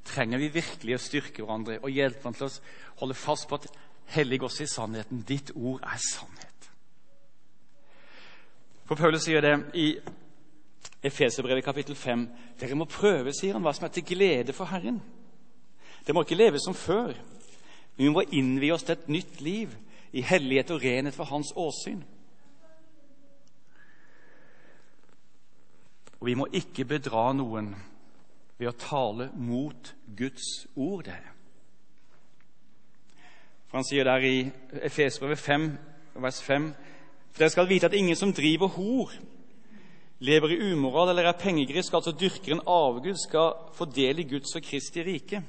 trenger 0.07 0.41
vi 0.41 0.55
virkelig 0.55 0.97
å 0.97 1.03
styrke 1.03 1.45
hverandre 1.45 1.79
og 1.83 1.93
hjelpe 1.93 2.25
hverandre 2.25 2.49
til 2.49 2.49
å 2.49 3.01
holde 3.03 3.19
fast 3.21 3.49
på 3.49 3.61
at 3.61 3.71
hellig 4.17 4.41
oss 4.47 4.61
i 4.65 4.69
sannheten. 4.71 5.25
Ditt 5.29 5.53
ord 5.55 5.83
er 5.85 6.01
sannhet. 6.03 6.46
For 8.87 8.95
Paulus 8.95 9.25
sier 9.27 9.43
det 9.43 9.55
i 9.75 9.97
Efeserbrevet 11.03 11.65
kapittel 11.65 11.97
5. 11.99 12.29
Dere 12.61 12.79
må 12.79 12.87
prøve, 12.91 13.33
sier 13.35 13.57
han, 13.57 13.65
hva 13.67 13.73
som 13.75 13.87
er 13.87 13.95
til 13.95 14.07
glede 14.07 14.55
for 14.55 14.71
Herren. 14.71 15.01
Det 16.07 16.15
må 16.15 16.23
ikke 16.23 16.39
leve 16.39 16.61
som 16.63 16.75
før. 16.75 17.17
Vi 17.97 18.09
må 18.09 18.23
innvie 18.31 18.75
oss 18.75 18.87
til 18.87 18.95
et 18.95 19.09
nytt 19.11 19.41
liv 19.41 19.75
i 20.13 20.23
hellighet 20.23 20.71
og 20.71 20.85
renhet 20.85 21.15
for 21.15 21.27
Hans 21.27 21.51
åsyn. 21.57 22.05
Og 26.21 26.27
vi 26.27 26.35
må 26.35 26.47
ikke 26.53 26.87
bedra 26.89 27.33
noen 27.37 27.75
ved 28.57 28.71
å 28.71 28.79
tale 28.81 29.31
mot 29.35 29.95
Guds 30.17 30.67
ord. 30.77 31.05
det. 31.05 31.19
For 33.67 33.79
Han 33.79 33.89
sier 33.89 34.05
der 34.05 34.25
i 34.25 34.51
Efesbrevet 34.83 35.39
5, 35.39 35.71
vers 36.15 36.43
5.: 36.43 36.71
For 36.71 36.96
dere 37.39 37.53
skal 37.53 37.69
vite 37.69 37.91
at 37.91 37.95
ingen 37.97 38.17
som 38.17 38.33
driver 38.33 38.71
hor, 38.77 39.13
lever 40.25 40.55
i 40.55 40.73
umoral 40.73 41.11
eller 41.13 41.29
er 41.29 41.41
pengegrisk, 41.41 41.95
altså 41.95 42.15
dyrker 42.17 42.55
en 42.55 42.65
avgud, 42.67 43.17
skal 43.21 43.53
få 43.77 43.85
del 43.93 44.23
i 44.23 44.29
Guds 44.31 44.57
og 44.57 44.65
Kristi 44.65 45.05
rike. 45.05 45.43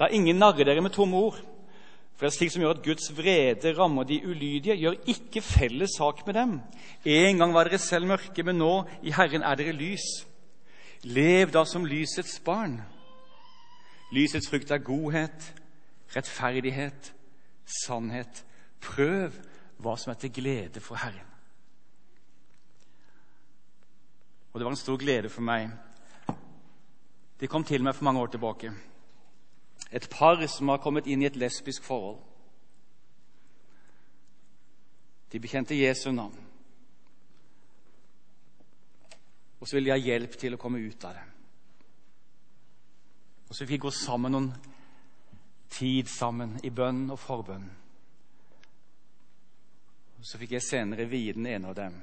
La 0.00 0.10
ingen 0.10 0.40
narre 0.42 0.66
dere 0.66 0.82
med 0.82 0.94
tomme 0.94 1.16
ord. 1.16 1.38
For 2.14 2.26
det 2.26 2.30
er 2.30 2.36
slik 2.36 2.52
som 2.54 2.62
gjør 2.62 2.76
at 2.76 2.84
Guds 2.84 3.08
vrede 3.14 3.72
rammer 3.74 4.06
de 4.06 4.20
ulydige. 4.26 4.76
Gjør 4.78 5.00
ikke 5.10 5.42
felles 5.42 5.96
sak 5.98 6.22
med 6.26 6.34
dem. 6.34 6.60
En 7.04 7.38
gang 7.38 7.54
var 7.54 7.66
dere 7.66 7.78
selv 7.82 8.06
mørke, 8.06 8.42
men 8.46 8.58
nå 8.58 8.84
i 9.02 9.14
Herren 9.14 9.42
er 9.42 9.58
dere 9.58 9.74
lys. 9.74 10.06
Lev 11.04 11.50
da 11.54 11.64
som 11.66 11.86
lysets 11.86 12.38
barn. 12.44 12.78
Lysets 14.14 14.48
frukt 14.50 14.70
er 14.70 14.82
godhet, 14.82 15.50
rettferdighet, 16.14 17.10
sannhet. 17.82 18.44
Prøv 18.80 19.34
hva 19.84 19.96
som 20.00 20.12
er 20.12 20.18
til 20.20 20.32
glede 20.32 20.80
for 20.80 20.98
Herren. 21.00 21.30
Og 24.52 24.60
det 24.60 24.64
var 24.64 24.72
en 24.72 24.80
stor 24.80 24.98
glede 24.98 25.28
for 25.28 25.44
meg. 25.44 25.70
De 27.40 27.50
kom 27.50 27.64
til 27.66 27.82
meg 27.82 27.96
for 27.96 28.06
mange 28.06 28.20
år 28.22 28.34
tilbake 28.34 28.72
et 29.94 30.10
par 30.10 30.46
som 30.46 30.68
har 30.68 30.82
kommet 30.82 31.06
inn 31.06 31.22
i 31.22 31.26
et 31.28 31.36
lesbisk 31.38 31.84
forhold. 31.86 32.18
De 35.30 35.40
bekjente 35.40 35.76
Jesu 35.78 36.10
navn. 36.12 36.34
Og 39.60 39.68
så 39.68 39.76
ville 39.76 39.86
de 39.86 39.94
ha 39.94 40.02
hjelp 40.02 40.34
til 40.38 40.56
å 40.56 40.58
komme 40.60 40.82
ut 40.82 41.06
av 41.06 41.14
det. 41.14 41.22
Og 43.48 43.54
så 43.54 43.62
fikk 43.62 43.70
vi 43.70 43.84
gå 43.86 43.92
sammen 43.94 44.34
noen 44.34 44.50
tid 45.70 46.10
sammen 46.10 46.58
i 46.66 46.70
bønn 46.74 47.06
og 47.14 47.18
forbønn. 47.18 47.70
Så 50.24 50.40
fikk 50.40 50.54
jeg 50.56 50.64
senere 50.64 51.04
vie 51.08 51.34
den 51.36 51.46
ene 51.46 51.68
av 51.68 51.76
dem 51.76 51.96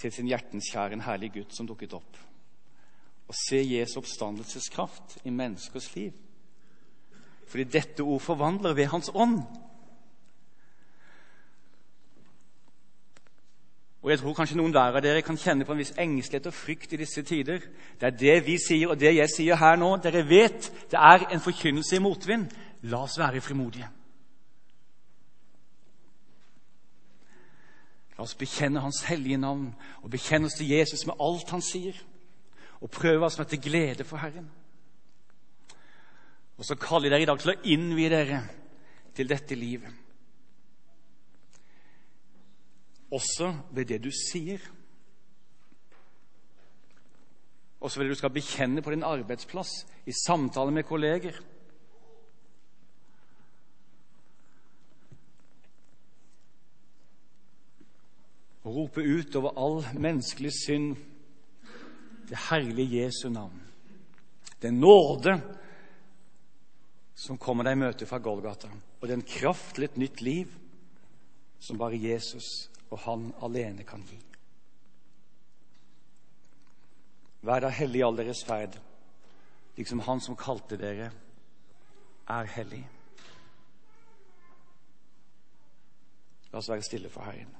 til 0.00 0.12
sin 0.12 0.28
hjertens 0.30 0.70
kjære, 0.72 0.96
en 0.96 1.04
herlig 1.04 1.34
gutt 1.34 1.52
som 1.52 1.66
dukket 1.68 1.92
opp. 1.92 2.16
Og 3.28 3.36
se 3.36 3.60
Jesu 3.60 3.98
oppstandelseskraft 4.00 5.18
i 5.28 5.30
menneskers 5.34 5.90
liv. 5.94 6.14
Fordi 7.50 7.66
dette 7.68 8.00
ord 8.00 8.22
forvandler 8.24 8.72
ved 8.74 8.88
Hans 8.94 9.12
ånd. 9.12 9.42
Og 14.00 14.10
jeg 14.10 14.22
tror 14.22 14.34
kanskje 14.38 14.56
noen 14.56 14.72
hver 14.72 14.96
av 14.96 15.04
dere 15.04 15.20
kan 15.20 15.36
kjenne 15.36 15.68
på 15.68 15.76
en 15.76 15.82
viss 15.82 15.92
engstelighet 16.00 16.48
og 16.48 16.56
frykt 16.56 16.96
i 16.96 17.02
disse 17.02 17.22
tider. 17.28 17.60
Det 18.00 18.08
er 18.08 18.16
det 18.16 18.36
vi 18.48 18.56
sier, 18.56 18.88
og 18.88 19.00
det 19.00 19.12
jeg 19.12 19.28
sier 19.28 19.60
her 19.60 19.76
nå. 19.76 19.92
Dere 20.00 20.24
vet 20.24 20.72
det 20.88 20.96
er 20.96 21.28
en 21.28 21.44
forkynnelse 21.44 22.00
i 22.00 22.04
motvind. 22.08 22.48
La 22.88 23.04
oss 23.04 23.20
være 23.20 23.44
frimodige. 23.44 23.99
La 28.20 28.26
oss 28.26 28.36
bekjenne 28.36 28.82
Hans 28.84 28.98
hellige 29.08 29.38
navn 29.40 29.70
og 30.04 30.10
bekjenne 30.12 30.44
oss 30.50 30.58
til 30.58 30.68
Jesus 30.68 31.06
med 31.08 31.16
alt 31.24 31.48
han 31.54 31.62
sier, 31.64 31.96
og 32.84 32.90
prøve 32.92 33.24
oss 33.24 33.38
er 33.40 33.46
til 33.48 33.62
glede 33.64 34.04
for 34.04 34.20
Herren. 34.20 34.50
Og 36.60 36.66
så 36.68 36.76
kaller 36.76 37.08
jeg 37.08 37.14
dere 37.14 37.24
i 37.24 37.28
dag 37.30 37.40
til 37.40 37.52
å 37.54 37.62
innvie 37.72 38.10
dere 38.12 38.42
til 39.16 39.30
dette 39.30 39.56
livet. 39.56 39.94
Også 43.08 43.54
ved 43.72 43.88
det 43.88 44.02
du 44.04 44.10
sier. 44.12 44.60
Også 47.80 48.02
ved 48.02 48.10
det 48.10 48.18
du 48.18 48.20
skal 48.20 48.36
bekjenne 48.36 48.84
på 48.84 48.92
din 48.92 49.08
arbeidsplass, 49.16 49.86
i 50.04 50.12
samtale 50.26 50.76
med 50.76 50.84
kolleger. 50.84 51.40
Og 58.64 58.74
rope 58.74 59.00
ut 59.00 59.36
over 59.36 59.56
all 59.56 60.00
menneskelig 60.00 60.52
synd 60.52 60.96
det 62.30 62.38
herlige 62.50 63.02
Jesu 63.02 63.28
navn. 63.28 63.60
Det 64.62 64.70
nåde 64.70 65.40
som 67.14 67.38
kommer 67.38 67.66
deg 67.66 67.76
i 67.76 67.80
møte 67.80 68.06
fra 68.06 68.20
Golgata, 68.22 68.68
og 69.00 69.08
den 69.08 69.22
kraft 69.26 69.74
til 69.76 69.84
et 69.84 69.96
nytt 70.00 70.20
liv 70.24 70.52
som 71.60 71.78
bare 71.80 71.98
Jesus 72.00 72.70
og 72.90 72.98
Han 73.04 73.32
alene 73.42 73.84
kan 73.84 74.02
gi. 74.06 74.18
Vær 77.42 77.60
da 77.64 77.70
hellig 77.72 78.00
i 78.00 78.04
all 78.04 78.16
deres 78.16 78.44
ferd, 78.44 78.76
liksom 79.76 80.00
Han 80.06 80.20
som 80.20 80.36
kalte 80.36 80.76
dere, 80.80 81.10
er 82.30 82.52
hellig. 82.56 82.82
La 86.52 86.58
oss 86.58 86.68
være 86.70 86.84
stille 86.86 87.10
for 87.10 87.24
Herren. 87.26 87.59